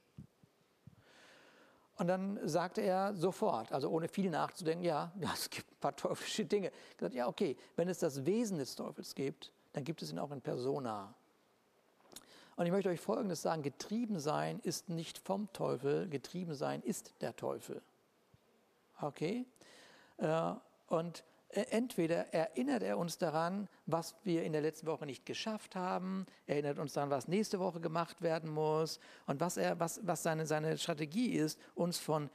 Und 1.97 2.07
dann 2.07 2.39
sagte 2.47 2.81
er 2.81 3.15
sofort, 3.15 3.71
also 3.71 3.89
ohne 3.89 4.07
viel 4.07 4.29
nachzudenken, 4.29 4.83
ja, 4.83 5.11
es 5.33 5.49
gibt 5.49 5.71
ein 5.71 5.79
paar 5.79 5.95
teuflische 5.95 6.45
Dinge. 6.45 6.71
Ich 6.91 6.97
gesagt, 6.97 7.15
ja, 7.15 7.27
okay, 7.27 7.55
wenn 7.75 7.87
es 7.87 7.99
das 7.99 8.25
Wesen 8.25 8.57
des 8.57 8.75
Teufels 8.75 9.15
gibt, 9.15 9.51
dann 9.73 9.83
gibt 9.83 10.01
es 10.01 10.11
ihn 10.11 10.19
auch 10.19 10.31
in 10.31 10.41
Persona. 10.41 11.13
Und 12.57 12.65
ich 12.65 12.71
möchte 12.71 12.89
euch 12.89 13.01
Folgendes 13.01 13.41
sagen, 13.41 13.63
getrieben 13.63 14.19
sein 14.19 14.59
ist 14.63 14.89
nicht 14.89 15.17
vom 15.17 15.51
Teufel, 15.51 16.07
getrieben 16.07 16.53
sein 16.53 16.81
ist 16.81 17.13
der 17.21 17.35
Teufel. 17.35 17.81
Okay? 19.01 19.45
Äh, 20.17 20.53
und 20.87 21.23
entweder 21.55 22.33
erinnert 22.33 22.83
er 22.83 22.97
uns 22.97 23.17
daran, 23.17 23.67
was 23.85 24.15
wir 24.23 24.43
in 24.43 24.53
der 24.53 24.61
letzten 24.61 24.87
Woche 24.87 25.05
nicht 25.05 25.25
geschafft 25.25 25.75
haben, 25.75 26.25
erinnert 26.47 26.79
uns 26.79 26.93
daran, 26.93 27.09
was 27.09 27.27
nächste 27.27 27.59
Woche 27.59 27.79
gemacht 27.79 28.21
werden 28.21 28.49
muss 28.49 28.99
und 29.25 29.39
was, 29.39 29.57
er, 29.57 29.79
was, 29.79 29.99
was 30.05 30.23
seine, 30.23 30.45
seine 30.45 30.77
Strategie 30.77 31.29
ist, 31.29 31.59
uns 31.73 31.97
von 31.97 32.29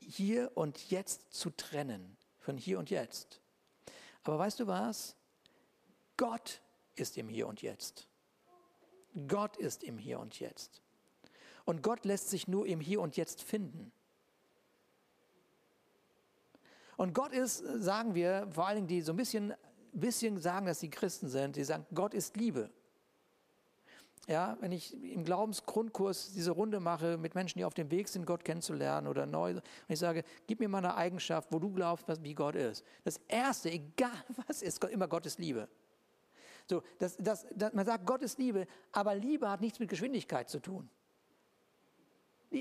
hier 0.00 0.50
und 0.54 0.90
jetzt 0.90 1.32
zu 1.32 1.50
trennen. 1.50 2.16
Von 2.38 2.56
hier 2.56 2.78
und 2.78 2.90
jetzt. 2.90 3.40
Aber 4.22 4.38
weißt 4.38 4.60
du 4.60 4.66
was? 4.66 5.16
Gott 6.16 6.60
ist 6.94 7.18
im 7.18 7.28
Hier 7.28 7.46
und 7.46 7.62
Jetzt. 7.62 8.08
Gott 9.28 9.56
ist 9.56 9.84
im 9.84 9.98
Hier 9.98 10.18
und 10.18 10.38
Jetzt. 10.40 10.82
Und 11.64 11.82
Gott 11.82 12.04
lässt 12.04 12.30
sich 12.30 12.48
nur 12.48 12.66
im 12.66 12.80
Hier 12.80 13.00
und 13.00 13.16
Jetzt 13.16 13.42
finden. 13.42 13.92
Und 16.96 17.14
Gott 17.14 17.32
ist, 17.32 17.58
sagen 17.58 18.14
wir, 18.14 18.48
vor 18.50 18.66
allen 18.66 18.76
Dingen 18.76 18.88
die 18.88 19.02
so 19.02 19.12
ein 19.12 19.16
bisschen, 19.16 19.54
bisschen 19.92 20.38
sagen, 20.38 20.66
dass 20.66 20.80
sie 20.80 20.90
Christen 20.90 21.28
sind, 21.28 21.56
die 21.56 21.64
sagen, 21.64 21.86
Gott 21.94 22.14
ist 22.14 22.36
Liebe. 22.36 22.70
Ja, 24.28 24.56
wenn 24.60 24.72
ich 24.72 24.92
im 25.04 25.22
Glaubensgrundkurs 25.22 26.32
diese 26.32 26.50
Runde 26.50 26.80
mache 26.80 27.16
mit 27.16 27.36
Menschen, 27.36 27.58
die 27.58 27.64
auf 27.64 27.74
dem 27.74 27.92
Weg 27.92 28.08
sind, 28.08 28.26
Gott 28.26 28.44
kennenzulernen 28.44 29.06
oder 29.06 29.24
neu, 29.24 29.52
und 29.52 29.62
ich 29.86 30.00
sage, 30.00 30.24
gib 30.48 30.58
mir 30.58 30.68
mal 30.68 30.78
eine 30.78 30.96
Eigenschaft, 30.96 31.52
wo 31.52 31.60
du 31.60 31.70
glaubst, 31.70 32.06
wie 32.24 32.34
Gott 32.34 32.56
ist. 32.56 32.84
Das 33.04 33.18
Erste, 33.28 33.70
egal 33.70 34.10
was 34.48 34.62
ist, 34.62 34.82
immer 34.84 35.06
Gott 35.06 35.26
ist 35.26 35.38
Liebe. 35.38 35.68
So, 36.68 36.82
das, 36.98 37.16
das, 37.18 37.46
das, 37.54 37.72
man 37.72 37.86
sagt, 37.86 38.04
Gott 38.04 38.22
ist 38.22 38.38
Liebe, 38.38 38.66
aber 38.90 39.14
Liebe 39.14 39.48
hat 39.48 39.60
nichts 39.60 39.78
mit 39.78 39.88
Geschwindigkeit 39.88 40.48
zu 40.48 40.58
tun. 40.58 40.90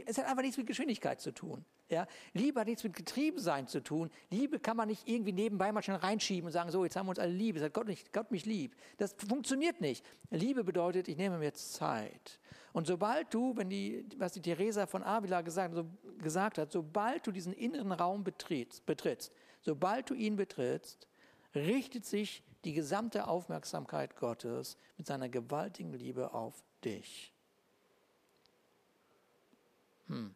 Es 0.05 0.17
hat 0.17 0.25
einfach 0.25 0.41
nichts 0.41 0.57
mit 0.57 0.67
Geschwindigkeit 0.67 1.21
zu 1.21 1.31
tun. 1.31 1.65
Ja? 1.89 2.07
Liebe 2.33 2.59
hat 2.59 2.67
nichts 2.67 2.83
mit 2.83 2.95
Getriebensein 2.95 3.67
zu 3.67 3.81
tun. 3.81 4.09
Liebe 4.29 4.59
kann 4.59 4.77
man 4.77 4.87
nicht 4.87 5.07
irgendwie 5.07 5.31
nebenbei 5.31 5.71
mal 5.71 5.83
schnell 5.83 5.97
reinschieben 5.97 6.47
und 6.47 6.51
sagen, 6.51 6.71
so, 6.71 6.83
jetzt 6.83 6.95
haben 6.95 7.05
wir 7.05 7.11
uns 7.11 7.19
alle 7.19 7.31
lieb. 7.31 7.55
Es 7.55 7.63
hat 7.63 7.73
Gott, 7.73 7.87
nicht, 7.87 8.11
Gott 8.11 8.31
mich 8.31 8.45
lieb. 8.45 8.75
Das 8.97 9.15
funktioniert 9.27 9.81
nicht. 9.81 10.05
Liebe 10.31 10.63
bedeutet, 10.63 11.07
ich 11.07 11.17
nehme 11.17 11.37
mir 11.37 11.53
Zeit. 11.53 12.39
Und 12.73 12.87
sobald 12.87 13.33
du, 13.33 13.55
wenn 13.55 13.69
die, 13.69 14.05
was 14.17 14.33
die 14.33 14.41
Theresa 14.41 14.85
von 14.87 15.03
Avila 15.03 15.41
gesagt, 15.41 15.75
so, 15.75 15.85
gesagt 16.17 16.57
hat, 16.57 16.71
sobald 16.71 17.25
du 17.25 17.31
diesen 17.31 17.53
inneren 17.53 17.91
Raum 17.91 18.23
betrittst, 18.23 18.85
betrittst, 18.85 19.31
sobald 19.61 20.09
du 20.09 20.13
ihn 20.13 20.35
betrittst, 20.35 21.07
richtet 21.53 22.05
sich 22.05 22.43
die 22.65 22.73
gesamte 22.73 23.27
Aufmerksamkeit 23.27 24.15
Gottes 24.17 24.77
mit 24.97 25.07
seiner 25.07 25.29
gewaltigen 25.29 25.93
Liebe 25.93 26.33
auf 26.33 26.63
dich. 26.83 27.34
Hm. 30.07 30.35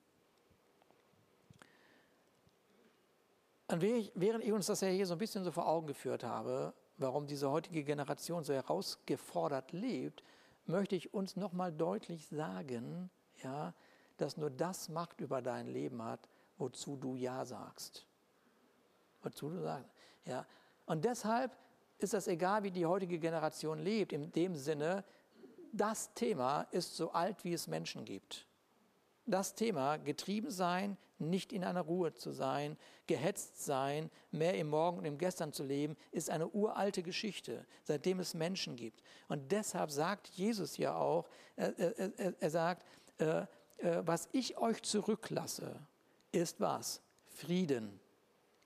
Und 3.68 3.82
während 3.82 4.44
ich 4.44 4.52
uns 4.52 4.66
das 4.66 4.82
ja 4.82 4.88
hier 4.88 5.06
so 5.06 5.14
ein 5.14 5.20
bisschen 5.20 5.44
so 5.44 5.52
vor 5.52 5.68
Augen 5.68 5.86
geführt 5.86 6.24
habe, 6.24 6.74
warum 6.98 7.28
diese 7.28 7.52
heutige 7.52 7.84
Generation 7.84 8.44
so 8.44 8.52
herausgefordert 8.52 9.72
lebt, 9.72 10.24
möchte 10.66 10.96
ich 10.96 11.14
uns 11.14 11.36
nochmal 11.36 11.72
deutlich 11.72 12.26
sagen, 12.28 13.12
ja, 13.44 13.74
dass 14.18 14.38
nur 14.38 14.50
das 14.50 14.90
Macht 14.90 15.22
über 15.22 15.42
dein 15.42 15.68
Leben 15.68 16.04
hat, 16.04 16.28
wozu 16.58 16.96
du 16.96 17.16
Ja 17.16 17.46
sagst. 17.46 18.06
Wozu 19.22 19.50
du 19.50 19.62
sagst. 19.62 19.92
Ja. 20.26 20.46
Und 20.86 21.06
deshalb 21.06 21.56
ist 22.00 22.14
das 22.14 22.28
egal, 22.28 22.64
wie 22.64 22.72
die 22.72 22.86
heutige 22.86 23.20
Generation 23.20 23.80
lebt, 23.80 24.14
in 24.14 24.32
dem 24.32 24.56
Sinne, 24.56 25.04
das 25.72 26.14
Thema 26.16 26.64
ist 26.72 26.96
so 26.96 27.12
alt, 27.12 27.44
wie 27.44 27.54
es 27.54 27.68
Menschen 27.68 28.04
gibt. 28.04 28.48
Das 29.32 29.56
Thema, 29.56 29.98
getrieben 29.98 30.52
sein, 30.52 30.98
nicht 31.20 31.52
in 31.52 31.64
einer 31.64 31.82
Ruhe 31.82 32.14
zu 32.14 32.32
sein, 32.32 32.78
gehetzt 33.08 33.64
sein, 33.64 34.10
mehr 34.32 34.56
im 34.56 34.70
Morgen 34.70 35.00
und 35.00 35.06
im 35.06 35.18
Gestern 35.18 35.52
zu 35.52 35.64
leben, 35.64 35.98
ist 36.12 36.30
eine 36.30 36.48
uralte 36.48 37.04
Geschichte, 37.04 37.66
seitdem 37.84 38.20
es 38.20 38.34
Menschen 38.34 38.76
gibt. 38.76 39.02
Und 39.28 39.52
deshalb 39.52 39.92
sagt 39.92 40.28
Jesus 40.30 40.78
ja 40.78 40.96
auch, 40.96 41.28
er, 41.56 41.78
er, 41.78 42.34
er 42.40 42.50
sagt, 42.50 42.86
äh, 43.18 43.46
äh, 43.80 44.02
was 44.06 44.30
ich 44.32 44.58
euch 44.58 44.82
zurücklasse, 44.82 45.76
ist 46.32 46.60
was? 46.60 47.02
Frieden. 47.28 48.00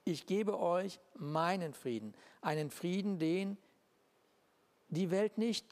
Ich 0.05 0.25
gebe 0.25 0.59
euch 0.59 0.99
meinen 1.15 1.73
Frieden, 1.73 2.13
einen 2.41 2.69
Frieden, 2.69 3.19
den 3.19 3.57
die 4.89 5.11
Welt 5.11 5.37
nicht 5.37 5.65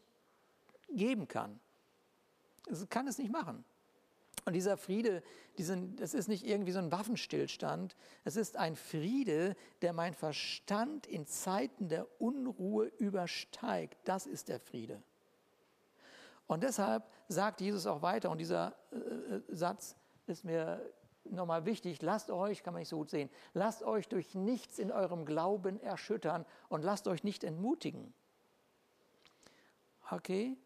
geben 0.89 1.27
kann. 1.27 1.59
Es 2.67 2.87
kann 2.89 3.07
es 3.07 3.17
nicht 3.17 3.31
machen. 3.31 3.65
Und 4.45 4.53
dieser 4.53 4.77
Friede, 4.77 5.21
diesen, 5.57 5.95
das 5.97 6.13
ist 6.13 6.27
nicht 6.27 6.45
irgendwie 6.45 6.71
so 6.71 6.79
ein 6.79 6.91
Waffenstillstand, 6.91 7.95
es 8.23 8.35
ist 8.35 8.57
ein 8.57 8.75
Friede, 8.75 9.55
der 9.81 9.93
mein 9.93 10.13
Verstand 10.13 11.05
in 11.05 11.27
Zeiten 11.27 11.89
der 11.89 12.07
Unruhe 12.19 12.85
übersteigt. 12.97 13.97
Das 14.05 14.25
ist 14.25 14.49
der 14.49 14.59
Friede. 14.59 15.01
Und 16.47 16.63
deshalb 16.63 17.03
sagt 17.27 17.61
Jesus 17.61 17.85
auch 17.85 18.01
weiter, 18.01 18.29
und 18.29 18.39
dieser 18.39 18.75
äh, 18.91 19.35
äh 19.35 19.41
Satz 19.49 19.95
ist 20.27 20.43
mir 20.43 20.81
nochmal 21.25 21.65
wichtig, 21.65 22.01
lasst 22.01 22.31
euch, 22.31 22.63
kann 22.63 22.73
man 22.73 22.81
nicht 22.81 22.89
so 22.89 22.97
gut 22.97 23.09
sehen, 23.09 23.29
lasst 23.53 23.83
euch 23.83 24.07
durch 24.07 24.35
nichts 24.35 24.79
in 24.79 24.91
eurem 24.91 25.25
Glauben 25.25 25.79
erschüttern 25.81 26.45
und 26.67 26.83
lasst 26.83 27.07
euch 27.07 27.23
nicht 27.23 27.43
entmutigen. 27.43 28.13
Okay? 30.09 30.57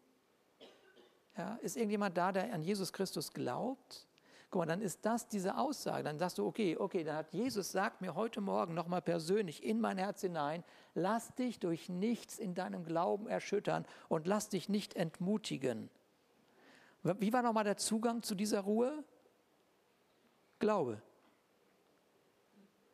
Ja, 1.36 1.56
ist 1.56 1.76
irgendjemand 1.76 2.16
da, 2.16 2.32
der 2.32 2.52
an 2.52 2.62
Jesus 2.62 2.92
Christus 2.92 3.32
glaubt? 3.32 4.06
Guck 4.50 4.60
mal, 4.60 4.66
dann 4.66 4.80
ist 4.80 5.04
das 5.04 5.28
diese 5.28 5.58
Aussage. 5.58 6.04
Dann 6.04 6.18
sagst 6.18 6.38
du, 6.38 6.46
okay, 6.46 6.76
okay, 6.78 7.04
dann 7.04 7.16
hat 7.16 7.32
Jesus 7.32 7.72
sagt 7.72 8.00
mir 8.00 8.14
heute 8.14 8.40
Morgen 8.40 8.74
nochmal 8.74 9.02
persönlich 9.02 9.62
in 9.62 9.80
mein 9.80 9.98
Herz 9.98 10.20
hinein, 10.22 10.64
lass 10.94 11.34
dich 11.34 11.58
durch 11.58 11.88
nichts 11.88 12.38
in 12.38 12.54
deinem 12.54 12.84
Glauben 12.84 13.26
erschüttern 13.26 13.84
und 14.08 14.26
lass 14.26 14.48
dich 14.48 14.68
nicht 14.68 14.94
entmutigen. 14.94 15.90
Wie 17.02 17.32
war 17.32 17.42
nochmal 17.42 17.64
der 17.64 17.76
Zugang 17.76 18.22
zu 18.22 18.34
dieser 18.34 18.60
Ruhe? 18.60 19.04
Glaube. 20.58 21.02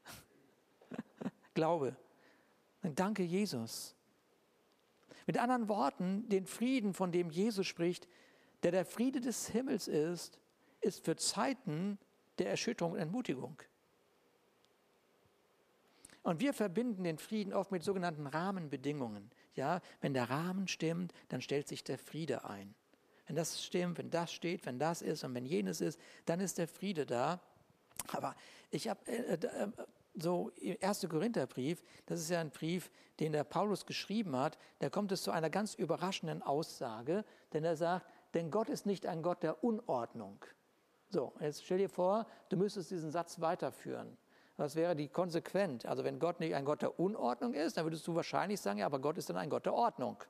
Glaube. 1.55 1.97
Danke, 2.83 3.23
Jesus. 3.23 3.95
Mit 5.27 5.39
anderen 5.39 5.69
Worten, 5.69 6.29
den 6.29 6.47
Frieden, 6.47 6.95
von 6.95 7.13
dem 7.13 7.31
Jesus 7.31 7.67
spricht, 7.67 8.09
der 8.63 8.73
der 8.73 8.85
Friede 8.85 9.21
des 9.21 9.49
Himmels 9.49 9.89
ist, 9.89 10.39
ist 10.81 11.05
für 11.05 11.17
Zeiten 11.17 11.99
der 12.39 12.51
Erschütterung 12.51 12.93
und 12.93 12.99
Entmutigung. 12.99 13.61
Und 16.23 16.41
wir 16.41 16.53
verbinden 16.53 17.05
den 17.05 17.19
Frieden 17.19 17.53
oft 17.53 17.73
mit 17.73 17.83
sogenannten 17.83 18.27
Rahmenbedingungen. 18.27 19.31
Ja, 19.55 19.81
wenn 20.01 20.15
der 20.15 20.31
Rahmen 20.31 20.69
stimmt, 20.69 21.13
dann 21.29 21.41
stellt 21.41 21.69
sich 21.69 21.83
der 21.85 21.99
Friede 21.99 22.45
ein. 22.45 22.75
Wenn 23.27 23.37
das 23.37 23.65
stimmt, 23.65 23.99
wenn 23.99 24.11
das 24.11 24.33
steht, 24.33 24.65
wenn 24.67 24.79
das 24.79 25.03
ist 25.03 25.25
und 25.25 25.35
wenn 25.35 25.45
jenes 25.45 25.81
ist, 25.81 25.99
dann 26.25 26.41
ist 26.41 26.59
der 26.59 26.69
Friede 26.69 27.07
da. 27.07 27.41
Aber 28.09 28.35
ich 28.71 28.89
habe 28.89 29.05
äh, 29.07 29.35
äh, 29.35 29.69
so 30.15 30.51
1. 30.81 31.07
Korintherbrief, 31.09 31.83
das 32.07 32.21
ist 32.21 32.31
ja 32.31 32.41
ein 32.41 32.51
Brief, 32.51 32.91
den 33.21 33.33
der 33.33 33.45
Paulus 33.45 33.87
geschrieben 33.87 34.37
hat, 34.37 34.59
da 34.79 34.91
kommt 34.91 35.13
es 35.13 35.23
zu 35.23 35.31
einer 35.31 35.51
ganz 35.51 35.75
überraschenden 35.75 36.43
Aussage, 36.43 37.25
denn 37.53 37.65
er 37.65 37.77
sagt, 37.77 38.07
denn 38.35 38.51
Gott 38.51 38.69
ist 38.69 38.87
nicht 38.87 39.07
ein 39.07 39.23
Gott 39.23 39.43
der 39.43 39.63
Unordnung. 39.63 40.45
So, 41.09 41.33
jetzt 41.41 41.65
stell 41.65 41.79
dir 41.79 41.91
vor, 41.91 42.27
du 42.49 42.57
müsstest 42.57 42.91
diesen 42.91 43.11
Satz 43.11 43.41
weiterführen. 43.41 44.17
Was 44.57 44.77
wäre 44.77 44.95
die 44.95 45.09
konsequent? 45.09 45.87
Also 45.87 46.05
wenn 46.05 46.19
Gott 46.19 46.41
nicht 46.41 46.55
ein 46.55 46.65
Gott 46.65 46.83
der 46.83 46.99
Unordnung 46.99 47.55
ist, 47.55 47.77
dann 47.77 47.85
würdest 47.85 48.07
du 48.07 48.15
wahrscheinlich 48.15 48.61
sagen, 48.61 48.79
ja, 48.79 48.87
aber 48.87 48.99
Gott 48.99 49.19
ist 49.19 49.29
dann 49.29 49.37
ein 49.37 49.51
Gott 49.51 49.67
der 49.67 49.75
Ordnung. 49.75 50.23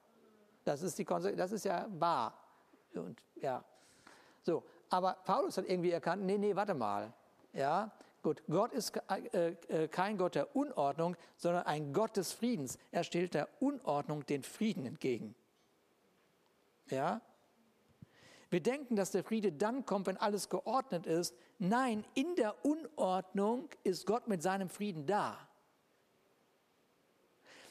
Das 0.65 0.83
ist, 0.83 0.99
die 0.99 1.05
das 1.05 1.53
ist 1.53 1.65
ja 1.65 1.87
wahr. 1.91 2.38
Und, 2.95 3.21
ja. 3.37 3.65
So, 4.43 4.65
aber 4.91 5.17
Paulus 5.25 5.57
hat 5.57 5.69
irgendwie 5.69 5.91
erkannt, 5.91 6.25
nee, 6.25 6.38
nee, 6.38 6.55
warte 6.55 6.75
mal. 6.75 7.12
Ja, 7.53 7.93
gut, 8.23 8.43
Gott 8.49 8.73
ist 8.73 8.93
äh, 9.09 9.55
äh, 9.69 9.88
kein 9.88 10.17
Gott 10.17 10.35
der 10.35 10.55
Unordnung, 10.57 11.17
sondern 11.37 11.67
ein 11.67 11.93
Gott 11.93 12.17
des 12.17 12.33
Friedens. 12.33 12.79
Er 12.91 13.05
stellt 13.05 13.35
der 13.35 13.49
Unordnung 13.61 14.25
den 14.27 14.43
Frieden 14.43 14.87
entgegen. 14.87 15.35
Ja, 16.88 17.21
wir 18.53 18.62
denken, 18.62 18.97
dass 18.97 19.11
der 19.11 19.25
Friede 19.25 19.51
dann 19.51 19.87
kommt, 19.87 20.07
wenn 20.07 20.19
alles 20.19 20.51
geordnet 20.51 21.07
ist. 21.07 21.35
Nein, 21.59 22.05
in 22.12 22.37
der 22.37 22.67
Unordnung 22.67 23.71
ist 23.83 24.07
Gott 24.07 24.29
mit 24.29 24.43
seinem 24.43 24.69
Frieden 24.69 25.07
da. 25.07 25.49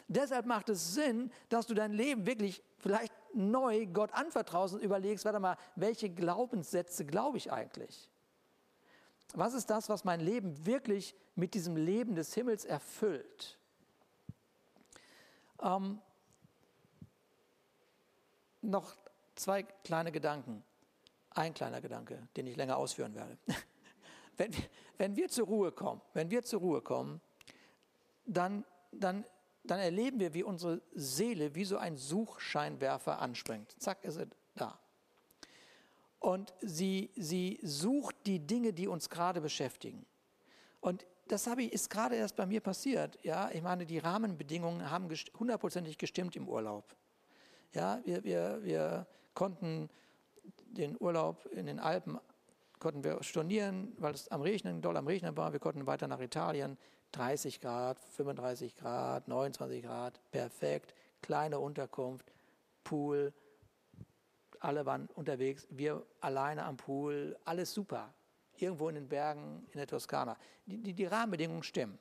Deshalb 0.08 0.48
macht 0.48 0.70
es 0.70 0.96
Sinn, 0.96 1.32
dass 1.50 1.67
du 1.67 1.76
dein 1.76 1.94
Leben 1.94 2.26
wirklich 2.26 2.63
vielleicht 2.80 3.13
neu 3.36 3.86
Gott 3.86 4.12
anvertraust 4.13 4.74
und 4.74 4.82
überlegst, 4.82 5.24
warte 5.24 5.39
mal, 5.39 5.56
welche 5.76 6.10
Glaubenssätze 6.10 7.06
glaube 7.06 7.38
ich 7.38 7.52
eigentlich? 7.52 8.10
Was 9.36 9.54
ist 9.54 9.70
das, 9.70 9.88
was 9.88 10.04
mein 10.04 10.20
Leben 10.20 10.65
wirklich 10.65 11.15
mit 11.36 11.54
diesem 11.54 11.78
Leben 11.78 12.15
des 12.15 12.34
Himmels 12.34 12.65
erfüllt? 12.65 13.60
Ähm, 15.62 16.02
noch 18.62 18.96
zwei 19.36 19.62
kleine 19.62 20.12
Gedanken. 20.12 20.63
Ein 21.32 21.54
kleiner 21.54 21.82
Gedanke, 21.82 22.28
den 22.36 22.48
ich 22.48 22.56
länger 22.56 22.78
ausführen 22.78 23.15
werde. 23.15 23.38
Wenn 24.38 24.52
wenn 25.02 25.15
wir 25.15 25.30
zur 25.30 25.48
Ruhe 25.48 25.72
kommen, 25.72 26.00
wenn 26.13 26.30
wir 26.30 26.44
zur 26.44 26.60
Ruhe 26.60 26.80
kommen, 26.80 27.22
dann, 28.28 28.63
dann, 28.91 29.26
dann 29.63 29.80
erleben 29.80 30.20
wir, 30.20 30.36
wie 30.36 30.44
unsere 30.44 30.80
Seele 30.94 31.56
wie 31.56 31.65
so 31.65 31.80
ein 31.80 31.98
Suchscheinwerfer 31.98 33.20
anspringt. 33.20 33.74
Zack, 33.82 34.04
ist 34.04 34.13
sie 34.13 34.28
da. 34.54 34.80
Und 36.20 36.54
sie, 36.62 37.10
sie 37.15 37.60
sucht 37.63 38.15
die 38.28 38.46
Dinge, 38.46 38.74
die 38.74 38.88
uns 38.88 39.10
gerade 39.10 39.41
beschäftigen. 39.41 40.06
Und 40.82 41.08
das 41.30 41.48
habe 41.48 41.63
ich, 41.63 41.74
ist 41.74 41.89
gerade 41.89 42.15
erst 42.15 42.36
bei 42.36 42.46
mir 42.46 42.62
passiert. 42.62 43.17
Ja, 43.24 43.50
ich 43.50 43.63
meine, 43.63 43.88
die 43.88 43.98
Rahmenbedingungen 43.98 44.91
haben 44.91 45.10
hundertprozentig 45.39 45.98
gestimmt 45.98 46.36
im 46.36 46.48
Urlaub. 46.48 46.96
Ja, 47.74 48.02
wir, 48.06 48.24
wir, 48.24 48.60
wir 48.62 49.08
konnten 49.34 49.89
den 50.77 50.97
Urlaub 50.99 51.45
in 51.51 51.65
den 51.65 51.79
Alpen 51.79 52.19
konnten 52.79 53.03
wir 53.03 53.21
stornieren, 53.23 53.93
weil 53.97 54.13
es 54.13 54.27
am 54.29 54.41
Regnen, 54.41 54.81
doll 54.81 54.97
am 54.97 55.07
Regnen 55.07 55.38
war. 55.38 55.53
Wir 55.53 55.60
konnten 55.60 55.86
weiter 55.88 56.07
nach 56.07 56.19
Italien. 56.19 56.77
30 57.12 57.60
Grad, 57.60 57.99
35 57.99 58.75
Grad, 58.75 59.27
29 59.27 59.84
Grad, 59.84 60.19
perfekt. 60.31 60.93
Kleine 61.21 61.60
Unterkunft, 61.60 62.31
Pool, 62.84 63.34
alle 64.60 64.86
waren 64.86 65.07
unterwegs, 65.15 65.67
wir 65.69 66.03
alleine 66.19 66.63
am 66.63 66.77
Pool, 66.77 67.38
alles 67.45 67.73
super. 67.73 68.13
Irgendwo 68.57 68.89
in 68.89 68.95
den 68.95 69.07
Bergen 69.07 69.65
in 69.71 69.77
der 69.77 69.88
Toskana. 69.88 70.38
Die, 70.65 70.77
die, 70.77 70.93
die 70.93 71.05
Rahmenbedingungen 71.05 71.63
stimmen. 71.63 71.97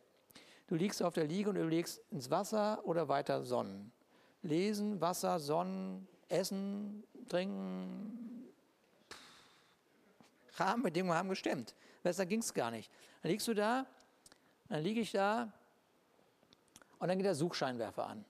Du 0.66 0.74
liegst 0.74 1.02
auf 1.02 1.14
der 1.14 1.24
Liege 1.24 1.50
und 1.50 1.56
überlegst, 1.56 2.00
ins 2.11 2.30
Wasser 2.30 2.80
oder 2.85 3.09
weiter 3.09 3.42
Sonnen. 3.42 3.92
Lesen, 4.42 5.00
Wasser, 5.00 5.38
Sonnen, 5.38 6.06
Essen, 6.28 7.02
Trinken, 7.28 8.49
Rahmenbedingungen 10.61 11.16
haben 11.16 11.29
gestimmt. 11.29 11.75
Besser 12.03 12.27
ging 12.27 12.40
es 12.40 12.53
gar 12.53 12.70
nicht. 12.70 12.90
Dann 13.23 13.31
liegst 13.31 13.49
du 13.49 13.55
da, 13.55 13.87
dann 14.68 14.83
liege 14.83 15.01
ich 15.01 15.12
da 15.12 15.53
und 16.99 17.09
dann 17.09 17.18
geht 17.18 17.27
der 17.27 17.35
Suchscheinwerfer 17.35 18.07
an. 18.07 18.25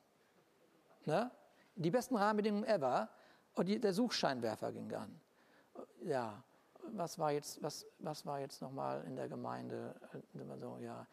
Ne? 1.05 1.31
Die 1.77 1.91
besten 1.91 2.17
Rahmenbedingungen 2.17 2.65
ever 2.65 3.09
und 3.55 3.67
die, 3.67 3.81
der 3.81 3.93
Suchscheinwerfer 3.93 4.73
ging 4.73 4.93
an. 4.95 5.21
Ja, 6.03 6.43
was 6.93 7.19
war 7.19 7.33
jetzt, 7.33 7.63
was, 7.63 7.87
was 7.99 8.25
jetzt 8.41 8.63
nochmal 8.63 9.05
in 9.05 9.17
der 9.17 9.29
Gemeinde? 9.29 9.95
So, 10.61 10.79
ja, 10.79 11.07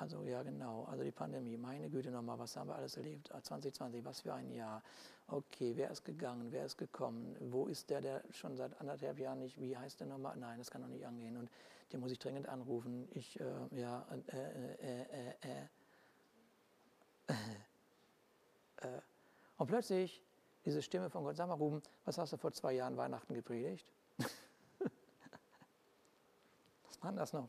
also 0.00 0.24
ja, 0.24 0.42
genau. 0.42 0.84
Also 0.84 1.04
die 1.04 1.10
Pandemie, 1.10 1.58
meine 1.58 1.90
Güte 1.90 2.10
nochmal, 2.10 2.38
was 2.38 2.56
haben 2.56 2.68
wir 2.68 2.74
alles 2.74 2.96
erlebt? 2.96 3.28
2020, 3.28 4.02
was 4.02 4.22
für 4.22 4.32
ein 4.32 4.50
Jahr. 4.50 4.82
Okay, 5.26 5.72
wer 5.76 5.90
ist 5.90 6.04
gegangen, 6.04 6.50
wer 6.50 6.64
ist 6.64 6.78
gekommen? 6.78 7.36
Wo 7.38 7.66
ist 7.66 7.90
der, 7.90 8.00
der 8.00 8.22
schon 8.30 8.56
seit 8.56 8.80
anderthalb 8.80 9.18
Jahren 9.18 9.40
nicht, 9.40 9.60
wie 9.60 9.76
heißt 9.76 10.00
der 10.00 10.06
nochmal? 10.06 10.38
Nein, 10.38 10.58
das 10.58 10.70
kann 10.70 10.80
doch 10.80 10.88
nicht 10.88 11.06
angehen. 11.06 11.36
Und 11.36 11.50
den 11.92 12.00
muss 12.00 12.12
ich 12.12 12.18
dringend 12.18 12.48
anrufen. 12.48 13.08
Ich, 13.12 13.38
äh, 13.38 13.44
ja, 13.72 14.06
äh, 14.28 14.36
äh, 14.38 15.34
äh, 15.42 15.66
äh. 18.78 19.00
Und 19.58 19.66
plötzlich 19.66 20.24
diese 20.64 20.80
Stimme 20.80 21.10
von 21.10 21.24
Gott, 21.24 21.36
sag 21.36 21.46
mal 21.46 21.54
Ruben, 21.54 21.82
was 22.06 22.16
hast 22.16 22.32
du 22.32 22.38
vor 22.38 22.52
zwei 22.52 22.72
Jahren 22.72 22.96
Weihnachten 22.96 23.34
gepredigt? 23.34 23.86
Was 26.88 27.02
war 27.02 27.12
das 27.12 27.32
noch? 27.34 27.48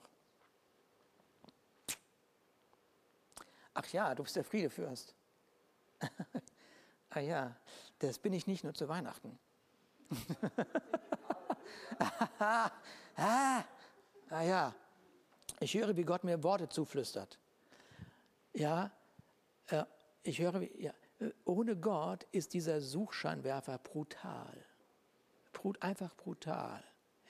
Ach 3.74 3.88
ja, 3.88 4.14
du 4.16 4.24
bist 4.24 4.36
der 4.36 4.44
Friedefürst. 4.44 5.16
ah 7.10 7.20
ja, 7.20 7.56
das 8.00 8.20
bin 8.20 8.34
ich 8.34 8.48
nicht 8.48 8.64
nur 8.64 8.74
zu 8.74 8.88
Weihnachten. 8.90 9.38
ah, 12.40 12.70
ah 14.30 14.42
ja, 14.42 14.74
ich 15.60 15.74
höre, 15.76 15.96
wie 15.96 16.04
Gott 16.04 16.24
mir 16.24 16.44
Worte 16.44 16.68
zuflüstert. 16.68 17.40
Ja, 18.54 18.92
äh, 19.68 19.86
ich 20.24 20.40
höre, 20.40 20.62
ja, 20.80 20.94
ohne 21.46 21.76
Gott 21.76 22.24
ist 22.32 22.54
dieser 22.54 22.82
Suchscheinwerfer 22.82 23.78
brutal. 23.78 24.66
Brut, 25.54 25.82
einfach 25.82 26.16
brutal. 26.16 26.84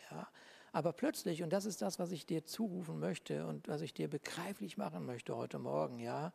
Ja. 0.09 0.27
Aber 0.73 0.93
plötzlich, 0.93 1.43
und 1.43 1.51
das 1.51 1.65
ist 1.65 1.81
das, 1.81 1.99
was 1.99 2.11
ich 2.11 2.25
dir 2.25 2.45
zurufen 2.45 2.99
möchte 2.99 3.45
und 3.45 3.67
was 3.67 3.81
ich 3.81 3.93
dir 3.93 4.07
begreiflich 4.07 4.77
machen 4.77 5.05
möchte 5.05 5.35
heute 5.35 5.59
Morgen, 5.59 5.99
ja, 5.99 6.31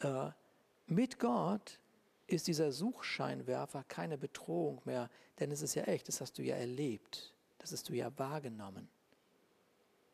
äh, 0.00 0.30
mit 0.86 1.18
Gott 1.18 1.78
ist 2.26 2.48
dieser 2.48 2.72
Suchscheinwerfer 2.72 3.84
keine 3.84 4.18
Bedrohung 4.18 4.80
mehr, 4.84 5.08
denn 5.38 5.50
es 5.50 5.62
ist 5.62 5.74
ja 5.74 5.84
echt, 5.84 6.08
das 6.08 6.20
hast 6.20 6.38
du 6.38 6.42
ja 6.42 6.56
erlebt, 6.56 7.32
das 7.58 7.72
hast 7.72 7.88
du 7.88 7.94
ja 7.94 8.10
wahrgenommen. 8.18 8.88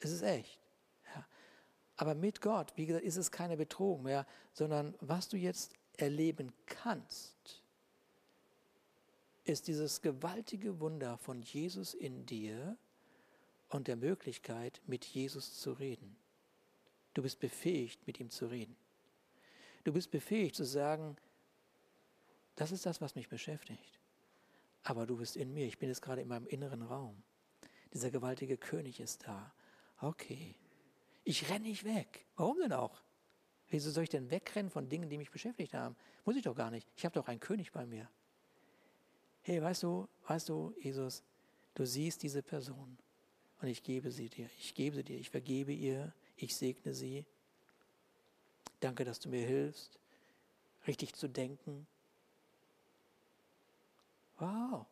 Es 0.00 0.10
ist 0.10 0.22
echt. 0.22 0.60
Ja. 1.14 1.26
Aber 1.96 2.14
mit 2.14 2.42
Gott, 2.42 2.72
wie 2.76 2.86
gesagt, 2.86 3.04
ist 3.04 3.16
es 3.16 3.30
keine 3.30 3.56
Bedrohung 3.56 4.02
mehr, 4.02 4.26
sondern 4.52 4.94
was 5.00 5.28
du 5.28 5.38
jetzt 5.38 5.72
erleben 5.96 6.52
kannst, 6.66 7.62
ist 9.44 9.68
dieses 9.68 10.02
gewaltige 10.02 10.80
Wunder 10.80 11.16
von 11.18 11.42
Jesus 11.42 11.94
in 11.94 12.26
dir 12.26 12.76
und 13.74 13.88
der 13.88 13.96
Möglichkeit, 13.96 14.80
mit 14.86 15.04
Jesus 15.04 15.58
zu 15.58 15.72
reden. 15.72 16.16
Du 17.12 17.22
bist 17.22 17.40
befähigt, 17.40 18.06
mit 18.06 18.20
ihm 18.20 18.30
zu 18.30 18.46
reden. 18.46 18.76
Du 19.82 19.92
bist 19.92 20.12
befähigt 20.12 20.54
zu 20.54 20.64
sagen, 20.64 21.16
das 22.54 22.70
ist 22.70 22.86
das, 22.86 23.00
was 23.00 23.16
mich 23.16 23.28
beschäftigt. 23.28 23.98
Aber 24.84 25.06
du 25.06 25.16
bist 25.16 25.36
in 25.36 25.52
mir, 25.52 25.66
ich 25.66 25.80
bin 25.80 25.88
jetzt 25.88 26.02
gerade 26.02 26.22
in 26.22 26.28
meinem 26.28 26.46
inneren 26.46 26.82
Raum. 26.82 27.20
Dieser 27.92 28.12
gewaltige 28.12 28.56
König 28.56 29.00
ist 29.00 29.26
da. 29.26 29.52
Okay, 30.00 30.54
ich 31.24 31.50
renne 31.50 31.66
nicht 31.66 31.82
weg. 31.82 32.26
Warum 32.36 32.58
denn 32.58 32.72
auch? 32.72 33.02
Wieso 33.70 33.90
soll 33.90 34.04
ich 34.04 34.10
denn 34.10 34.30
wegrennen 34.30 34.70
von 34.70 34.88
Dingen, 34.88 35.10
die 35.10 35.18
mich 35.18 35.32
beschäftigt 35.32 35.74
haben? 35.74 35.96
Muss 36.24 36.36
ich 36.36 36.44
doch 36.44 36.54
gar 36.54 36.70
nicht. 36.70 36.88
Ich 36.94 37.04
habe 37.04 37.14
doch 37.14 37.26
einen 37.26 37.40
König 37.40 37.72
bei 37.72 37.86
mir. 37.86 38.08
Hey, 39.42 39.60
weißt 39.60 39.82
du, 39.82 40.08
weißt 40.28 40.48
du, 40.48 40.72
Jesus, 40.78 41.24
du 41.74 41.84
siehst 41.84 42.22
diese 42.22 42.40
Person 42.40 42.98
und 43.60 43.68
ich 43.68 43.82
gebe 43.82 44.10
sie 44.10 44.28
dir. 44.28 44.48
Ich 44.58 44.74
gebe 44.74 44.96
sie 44.96 45.04
dir. 45.04 45.18
Ich 45.18 45.30
vergebe 45.30 45.72
ihr. 45.72 46.12
Ich 46.36 46.56
segne 46.56 46.94
sie. 46.94 47.24
Danke, 48.80 49.04
dass 49.04 49.20
du 49.20 49.28
mir 49.28 49.46
hilfst, 49.46 49.98
richtig 50.86 51.14
zu 51.14 51.28
denken. 51.28 51.86
Wow. 54.38 54.86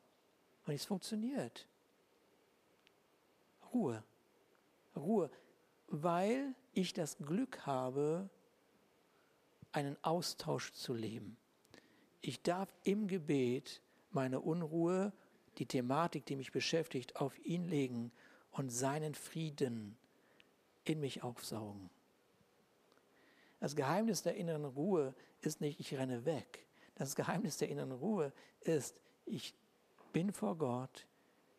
Und 0.66 0.74
es 0.74 0.84
funktioniert. 0.84 1.66
Ruhe. 3.74 4.02
Ruhe. 4.96 5.30
Weil 5.88 6.54
ich 6.72 6.94
das 6.94 7.18
Glück 7.18 7.66
habe, 7.66 8.30
einen 9.72 9.96
Austausch 10.02 10.72
zu 10.72 10.94
leben. 10.94 11.36
Ich 12.20 12.42
darf 12.42 12.72
im 12.84 13.08
Gebet 13.08 13.82
meine 14.10 14.40
Unruhe, 14.40 15.12
die 15.58 15.66
Thematik, 15.66 16.24
die 16.26 16.36
mich 16.36 16.52
beschäftigt, 16.52 17.16
auf 17.16 17.38
ihn 17.44 17.68
legen 17.68 18.12
und 18.52 18.70
seinen 18.70 19.14
Frieden 19.14 19.96
in 20.84 21.00
mich 21.00 21.22
aufsaugen. 21.22 21.90
Das 23.60 23.76
Geheimnis 23.76 24.22
der 24.22 24.36
inneren 24.36 24.64
Ruhe 24.64 25.14
ist 25.40 25.60
nicht, 25.60 25.80
ich 25.80 25.94
renne 25.94 26.24
weg. 26.24 26.66
Das 26.94 27.14
Geheimnis 27.14 27.58
der 27.58 27.68
inneren 27.68 27.92
Ruhe 27.92 28.32
ist, 28.60 28.96
ich 29.24 29.54
bin 30.12 30.32
vor 30.32 30.56
Gott, 30.56 31.06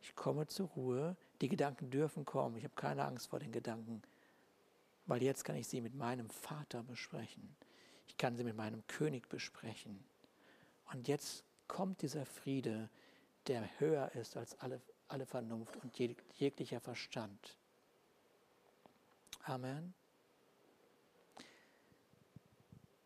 ich 0.01 0.15
komme 0.15 0.47
zur 0.47 0.67
Ruhe, 0.69 1.15
die 1.41 1.47
Gedanken 1.47 1.89
dürfen 1.89 2.25
kommen, 2.25 2.57
ich 2.57 2.63
habe 2.63 2.75
keine 2.75 3.05
Angst 3.05 3.27
vor 3.27 3.39
den 3.39 3.51
Gedanken, 3.51 4.01
weil 5.05 5.23
jetzt 5.23 5.43
kann 5.43 5.55
ich 5.55 5.67
sie 5.67 5.81
mit 5.81 5.95
meinem 5.95 6.29
Vater 6.29 6.83
besprechen. 6.83 7.55
Ich 8.07 8.17
kann 8.17 8.35
sie 8.35 8.43
mit 8.43 8.55
meinem 8.55 8.85
König 8.87 9.27
besprechen. 9.29 10.03
Und 10.91 11.07
jetzt 11.07 11.43
kommt 11.67 12.01
dieser 12.01 12.25
Friede, 12.25 12.89
der 13.47 13.67
höher 13.79 14.11
ist 14.13 14.37
als 14.37 14.59
alle, 14.59 14.81
alle 15.13 15.25
Vernunft 15.27 15.77
und 15.77 15.97
jeglicher 15.97 16.79
Verstand. 16.79 17.55
Amen. 19.43 19.93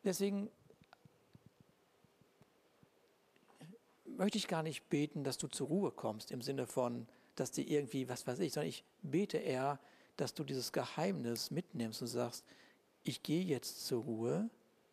Deswegen 0.06 0.50
möchte 4.06 4.38
ich 4.38 4.48
gar 4.48 4.64
nicht 4.64 4.90
beten, 4.90 5.26
dass 5.26 5.38
du 5.38 5.48
zur 5.48 5.68
Ruhe 5.68 5.92
kommst, 5.92 6.32
im 6.32 6.42
Sinne 6.42 6.66
von, 6.66 7.08
dass 7.36 7.52
dir 7.52 7.68
irgendwie, 7.68 8.08
was 8.08 8.26
weiß 8.26 8.40
ich, 8.40 8.54
sondern 8.54 8.70
ich 8.70 8.86
bete 9.02 9.38
eher, 9.38 9.78
dass 10.16 10.34
du 10.34 10.46
dieses 10.46 10.72
Geheimnis 10.72 11.52
mitnimmst 11.52 12.02
und 12.02 12.08
sagst, 12.08 12.46
ich 13.04 13.22
gehe 13.22 13.44
jetzt 13.44 13.86
zur 13.86 14.04
Ruhe, 14.04 14.50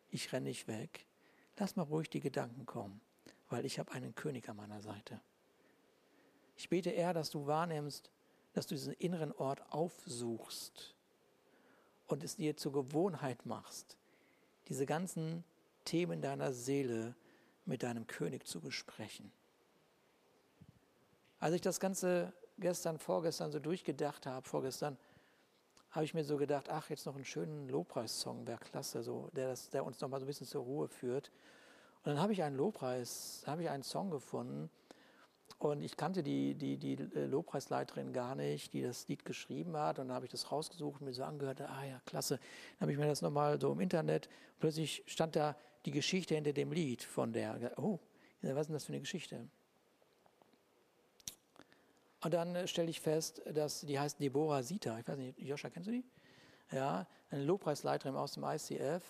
ich 0.09 0.33
renne 0.33 0.49
nicht 0.49 0.67
weg, 0.67 1.05
lass 1.57 1.77
mal 1.77 1.83
ruhig 1.83 2.09
die 2.09 2.19
Gedanken 2.19 2.65
kommen, 2.65 2.99
weil 3.49 3.65
ich 3.65 3.79
habe 3.79 3.93
einen 3.93 4.15
König 4.15 4.49
an 4.49 4.57
meiner 4.57 4.81
Seite. 4.81 5.21
Ich 6.55 6.69
bete 6.69 6.89
eher, 6.89 7.13
dass 7.13 7.29
du 7.29 7.47
wahrnimmst, 7.47 8.09
dass 8.53 8.67
du 8.67 8.75
diesen 8.75 8.93
inneren 8.93 9.33
Ort 9.33 9.61
aufsuchst 9.71 10.95
und 12.07 12.23
es 12.23 12.37
dir 12.37 12.55
zur 12.55 12.71
Gewohnheit 12.71 13.45
machst, 13.45 13.97
diese 14.67 14.85
ganzen 14.85 15.43
Themen 15.83 16.21
deiner 16.21 16.53
Seele 16.53 17.15
mit 17.65 17.83
deinem 17.83 18.07
König 18.07 18.47
zu 18.47 18.61
besprechen. 18.61 19.31
Als 21.39 21.53
ich 21.53 21.61
das 21.61 21.79
Ganze 21.79 22.33
gestern, 22.57 22.97
vorgestern 22.97 23.51
so 23.51 23.59
durchgedacht 23.59 24.25
habe, 24.25 24.47
vorgestern, 24.47 24.97
habe 25.91 26.05
ich 26.05 26.13
mir 26.13 26.23
so 26.23 26.37
gedacht, 26.37 26.69
ach, 26.69 26.89
jetzt 26.89 27.05
noch 27.05 27.15
einen 27.15 27.25
schönen 27.25 27.69
Lobpreissong 27.69 28.47
wäre 28.47 28.59
klasse, 28.59 29.03
so, 29.03 29.29
der, 29.33 29.49
das, 29.49 29.69
der 29.69 29.85
uns 29.85 29.99
noch 30.01 30.09
mal 30.09 30.19
so 30.19 30.25
ein 30.25 30.27
bisschen 30.27 30.47
zur 30.47 30.63
Ruhe 30.63 30.87
führt. 30.87 31.31
Und 32.03 32.11
dann 32.11 32.19
habe 32.19 32.33
ich 32.33 32.43
einen 32.43 32.55
Lobpreis, 32.55 33.43
habe 33.45 33.63
ich 33.63 33.69
einen 33.69 33.83
Song 33.83 34.11
gefunden 34.11 34.69
und 35.71 35.81
ich 35.81 35.97
kannte 35.97 36.23
die, 36.23 36.55
die, 36.55 36.77
die 36.77 36.95
Lobpreisleiterin 36.95 38.13
gar 38.13 38.35
nicht, 38.35 38.73
die 38.73 38.81
das 38.81 39.07
Lied 39.07 39.25
geschrieben 39.25 39.75
hat. 39.77 39.99
Und 39.99 40.07
dann 40.07 40.15
habe 40.15 40.25
ich 40.25 40.31
das 40.31 40.51
rausgesucht 40.51 41.01
und 41.01 41.07
mir 41.07 41.13
so 41.13 41.23
angehört, 41.23 41.61
ah 41.61 41.83
ja, 41.85 42.01
klasse. 42.05 42.37
Dann 42.37 42.81
habe 42.81 42.91
ich 42.91 42.97
mir 42.97 43.07
das 43.07 43.21
nochmal 43.21 43.59
so 43.59 43.71
im 43.71 43.79
Internet, 43.79 44.29
plötzlich 44.59 45.03
stand 45.05 45.35
da 45.35 45.55
die 45.85 45.91
Geschichte 45.91 46.35
hinter 46.35 46.53
dem 46.53 46.71
Lied 46.71 47.03
von 47.03 47.33
der, 47.33 47.73
oh, 47.77 47.99
was 48.41 48.61
ist 48.61 48.67
denn 48.67 48.73
das 48.73 48.85
für 48.85 48.93
eine 48.93 49.01
Geschichte? 49.01 49.47
Und 52.23 52.33
dann 52.33 52.55
äh, 52.55 52.67
stelle 52.67 52.89
ich 52.89 53.01
fest, 53.01 53.41
dass 53.53 53.81
die 53.81 53.99
heißt 53.99 54.19
Deborah 54.19 54.63
Sita. 54.63 54.97
Ich 54.99 55.07
weiß 55.07 55.17
nicht, 55.17 55.39
Joscha, 55.39 55.69
kennst 55.69 55.87
du 55.87 55.91
die? 55.91 56.03
Ja, 56.71 57.05
eine 57.29 57.43
Lobpreisleiterin 57.43 58.15
aus 58.15 58.33
dem 58.33 58.43
ICF 58.43 59.03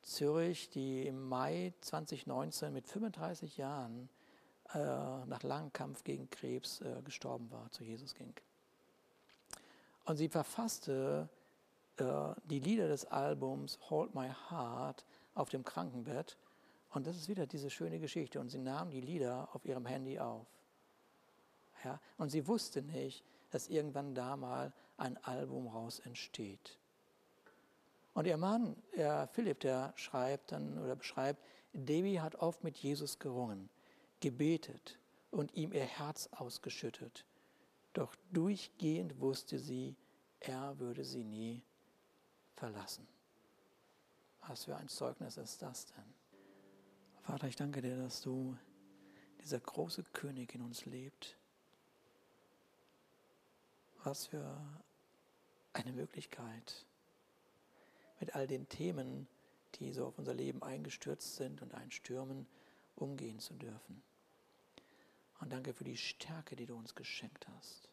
Zürich, 0.00 0.70
die 0.70 1.06
im 1.06 1.28
Mai 1.28 1.74
2019 1.80 2.72
mit 2.72 2.86
35 2.86 3.56
Jahren 3.56 4.08
äh, 4.74 4.78
nach 4.78 5.42
langem 5.42 5.72
Kampf 5.72 6.04
gegen 6.04 6.28
Krebs 6.30 6.80
äh, 6.80 7.02
gestorben 7.04 7.50
war, 7.50 7.70
zu 7.70 7.84
Jesus 7.84 8.14
ging. 8.14 8.34
Und 10.04 10.16
sie 10.16 10.28
verfasste 10.28 11.28
äh, 11.96 12.04
die 12.44 12.60
Lieder 12.60 12.88
des 12.88 13.04
Albums 13.06 13.78
Hold 13.90 14.14
My 14.14 14.30
Heart 14.50 15.04
auf 15.34 15.48
dem 15.48 15.64
Krankenbett. 15.64 16.36
Und 16.90 17.06
das 17.06 17.16
ist 17.16 17.28
wieder 17.28 17.46
diese 17.46 17.70
schöne 17.70 17.98
Geschichte. 17.98 18.40
Und 18.40 18.48
sie 18.48 18.58
nahm 18.58 18.90
die 18.90 19.00
Lieder 19.00 19.48
auf 19.52 19.64
ihrem 19.64 19.86
Handy 19.86 20.18
auf. 20.18 20.46
Ja? 21.84 22.00
Und 22.18 22.30
sie 22.30 22.46
wusste 22.46 22.82
nicht, 22.82 23.24
dass 23.50 23.68
irgendwann 23.68 24.14
da 24.14 24.36
mal 24.36 24.72
ein 24.96 25.22
Album 25.24 25.66
raus 25.66 26.00
entsteht. 26.00 26.78
Und 28.14 28.26
ihr 28.26 28.38
Mann, 28.38 28.76
der 28.96 29.28
Philipp, 29.28 29.60
der 29.60 29.92
schreibt 29.96 30.52
dann 30.52 30.78
oder 30.78 30.96
beschreibt, 30.96 31.42
Debbie 31.74 32.20
hat 32.20 32.36
oft 32.36 32.64
mit 32.64 32.78
Jesus 32.78 33.18
gerungen, 33.18 33.68
gebetet 34.26 34.98
und 35.30 35.54
ihm 35.54 35.72
ihr 35.72 35.84
Herz 35.84 36.28
ausgeschüttet. 36.32 37.24
Doch 37.92 38.12
durchgehend 38.32 39.20
wusste 39.20 39.60
sie, 39.60 39.94
er 40.40 40.80
würde 40.80 41.04
sie 41.04 41.22
nie 41.22 41.62
verlassen. 42.56 43.06
Was 44.48 44.64
für 44.64 44.76
ein 44.76 44.88
Zeugnis 44.88 45.36
ist 45.36 45.62
das 45.62 45.86
denn? 45.86 46.14
Vater, 47.22 47.46
ich 47.46 47.54
danke 47.54 47.80
dir, 47.82 47.96
dass 47.96 48.20
du, 48.20 48.56
dieser 49.42 49.60
große 49.60 50.02
König 50.12 50.56
in 50.56 50.62
uns 50.62 50.86
lebt, 50.86 51.38
was 54.02 54.26
für 54.26 54.60
eine 55.72 55.92
Möglichkeit, 55.92 56.84
mit 58.18 58.34
all 58.34 58.48
den 58.48 58.68
Themen, 58.68 59.28
die 59.76 59.92
so 59.92 60.06
auf 60.06 60.18
unser 60.18 60.34
Leben 60.34 60.64
eingestürzt 60.64 61.36
sind 61.36 61.62
und 61.62 61.74
einstürmen, 61.74 62.48
umgehen 62.96 63.38
zu 63.38 63.54
dürfen. 63.54 64.02
Und 65.40 65.52
danke 65.52 65.72
für 65.72 65.84
die 65.84 65.96
Stärke, 65.96 66.56
die 66.56 66.66
du 66.66 66.76
uns 66.76 66.94
geschenkt 66.94 67.46
hast 67.56 67.88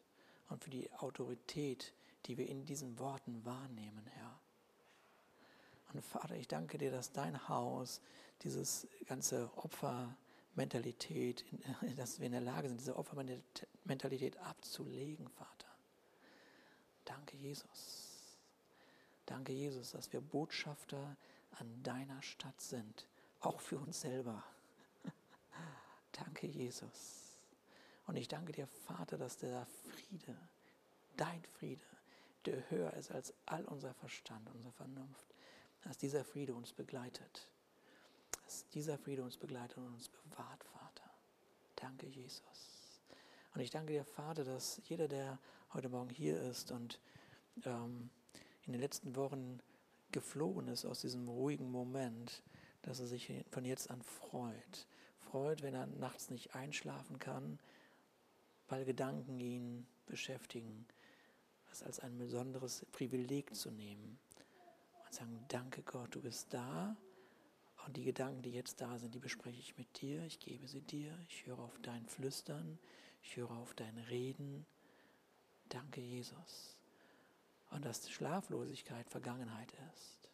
und 0.48 0.62
für 0.62 0.70
die 0.70 0.90
Autorität, 0.94 1.92
die 2.26 2.38
wir 2.38 2.48
in 2.48 2.64
diesen 2.64 2.98
Worten 2.98 3.44
wahrnehmen, 3.44 4.06
Herr. 4.06 4.40
Und 5.92 6.02
Vater, 6.04 6.34
ich 6.36 6.48
danke 6.48 6.78
dir, 6.78 6.90
dass 6.90 7.12
dein 7.12 7.48
Haus 7.48 8.00
dieses 8.42 8.88
ganze 9.06 9.50
Opfermentalität, 9.56 11.44
dass 11.96 12.18
wir 12.18 12.26
in 12.26 12.32
der 12.32 12.40
Lage 12.40 12.68
sind, 12.68 12.80
diese 12.80 12.96
Opfermentalität 12.96 14.36
abzulegen, 14.38 15.28
Vater. 15.28 15.68
Danke, 17.04 17.36
Jesus. 17.36 18.38
Danke, 19.26 19.52
Jesus, 19.52 19.92
dass 19.92 20.12
wir 20.12 20.20
Botschafter 20.20 21.16
an 21.52 21.82
deiner 21.82 22.20
Stadt 22.22 22.60
sind, 22.60 23.06
auch 23.40 23.60
für 23.60 23.78
uns 23.78 24.00
selber. 24.00 24.42
danke, 26.12 26.46
Jesus. 26.46 27.23
Und 28.06 28.16
ich 28.16 28.28
danke 28.28 28.52
dir, 28.52 28.66
Vater, 28.66 29.16
dass 29.18 29.38
der 29.38 29.66
Friede, 29.66 30.36
dein 31.16 31.42
Friede, 31.58 31.84
der 32.44 32.68
höher 32.70 32.92
ist 32.94 33.10
als 33.10 33.32
all 33.46 33.64
unser 33.64 33.94
Verstand, 33.94 34.48
unsere 34.50 34.72
Vernunft, 34.72 35.34
dass 35.82 35.96
dieser 35.96 36.24
Friede 36.24 36.54
uns 36.54 36.72
begleitet. 36.72 37.48
Dass 38.44 38.68
dieser 38.68 38.98
Friede 38.98 39.22
uns 39.22 39.36
begleitet 39.36 39.78
und 39.78 39.86
uns 39.86 40.08
bewahrt, 40.08 40.64
Vater. 40.64 41.10
Danke, 41.76 42.06
Jesus. 42.06 43.00
Und 43.54 43.60
ich 43.60 43.70
danke 43.70 43.92
dir, 43.92 44.04
Vater, 44.04 44.44
dass 44.44 44.80
jeder, 44.84 45.08
der 45.08 45.38
heute 45.72 45.88
Morgen 45.88 46.10
hier 46.10 46.40
ist 46.42 46.70
und 46.70 47.00
ähm, 47.64 48.10
in 48.66 48.72
den 48.72 48.80
letzten 48.80 49.16
Wochen 49.16 49.60
geflogen 50.12 50.68
ist 50.68 50.84
aus 50.84 51.00
diesem 51.00 51.28
ruhigen 51.28 51.70
Moment, 51.70 52.42
dass 52.82 53.00
er 53.00 53.06
sich 53.06 53.32
von 53.50 53.64
jetzt 53.64 53.90
an 53.90 54.02
freut. 54.02 54.86
Freut, 55.18 55.62
wenn 55.62 55.74
er 55.74 55.86
nachts 55.86 56.30
nicht 56.30 56.54
einschlafen 56.54 57.18
kann, 57.18 57.58
weil 58.68 58.84
Gedanken 58.84 59.40
ihn 59.40 59.86
beschäftigen, 60.06 60.86
das 61.68 61.82
als 61.82 62.00
ein 62.00 62.16
besonderes 62.18 62.86
Privileg 62.92 63.54
zu 63.54 63.70
nehmen 63.70 64.18
und 65.04 65.14
sagen, 65.14 65.44
danke 65.48 65.82
Gott, 65.82 66.14
du 66.14 66.20
bist 66.20 66.52
da. 66.52 66.96
Und 67.86 67.96
die 67.96 68.04
Gedanken, 68.04 68.42
die 68.42 68.52
jetzt 68.52 68.80
da 68.80 68.98
sind, 68.98 69.14
die 69.14 69.18
bespreche 69.18 69.58
ich 69.58 69.76
mit 69.76 70.00
dir, 70.00 70.24
ich 70.24 70.38
gebe 70.38 70.66
sie 70.66 70.80
dir, 70.80 71.18
ich 71.28 71.46
höre 71.46 71.58
auf 71.58 71.78
dein 71.82 72.06
Flüstern, 72.06 72.78
ich 73.22 73.36
höre 73.36 73.50
auf 73.50 73.74
dein 73.74 73.98
Reden. 74.08 74.64
Danke 75.68 76.00
Jesus. 76.00 76.76
Und 77.70 77.84
dass 77.84 78.08
Schlaflosigkeit 78.08 79.10
Vergangenheit 79.10 79.72
ist. 79.94 80.30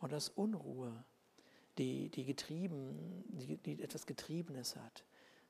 Und 0.00 0.12
dass 0.12 0.28
Unruhe, 0.28 1.04
die, 1.78 2.10
die 2.10 2.24
getrieben, 2.24 3.24
die, 3.28 3.56
die 3.56 3.82
etwas 3.82 4.06
Getriebenes 4.06 4.76
hat, 4.76 5.04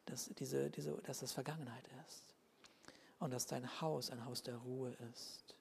dass, 0.07 0.31
diese, 0.39 0.71
diese, 0.71 0.93
dass 1.03 1.21
das 1.21 1.33
Vergangenheit 1.33 1.89
ist 2.07 2.35
und 3.19 3.31
dass 3.31 3.47
dein 3.47 3.81
Haus 3.81 4.11
ein 4.11 4.25
Haus 4.25 4.43
der 4.43 4.57
Ruhe 4.57 4.93
ist. 5.13 5.57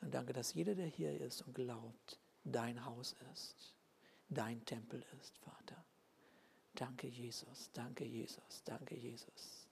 Und 0.00 0.14
danke, 0.14 0.32
dass 0.32 0.54
jeder, 0.54 0.74
der 0.74 0.86
hier 0.86 1.18
ist 1.20 1.42
und 1.42 1.54
glaubt, 1.54 2.18
dein 2.44 2.84
Haus 2.84 3.16
ist, 3.32 3.74
dein 4.28 4.64
Tempel 4.64 5.04
ist, 5.20 5.36
Vater. 5.38 5.84
Danke, 6.74 7.06
Jesus, 7.06 7.70
danke, 7.72 8.04
Jesus, 8.04 8.62
danke, 8.64 8.94
Jesus, 8.94 9.66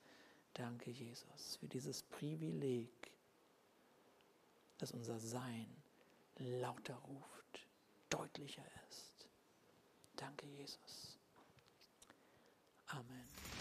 danke, 0.55 0.91
Jesus, 0.91 1.57
für 1.57 1.69
dieses 1.69 2.03
Privileg, 2.03 3.13
dass 4.79 4.93
unser 4.93 5.19
Sein 5.19 5.67
lauter 6.37 6.95
ruft, 6.95 7.67
deutlicher 8.09 8.65
ist. 8.89 9.29
Danke, 10.17 10.47
Jesus. 10.47 11.19
Amen. 12.87 13.54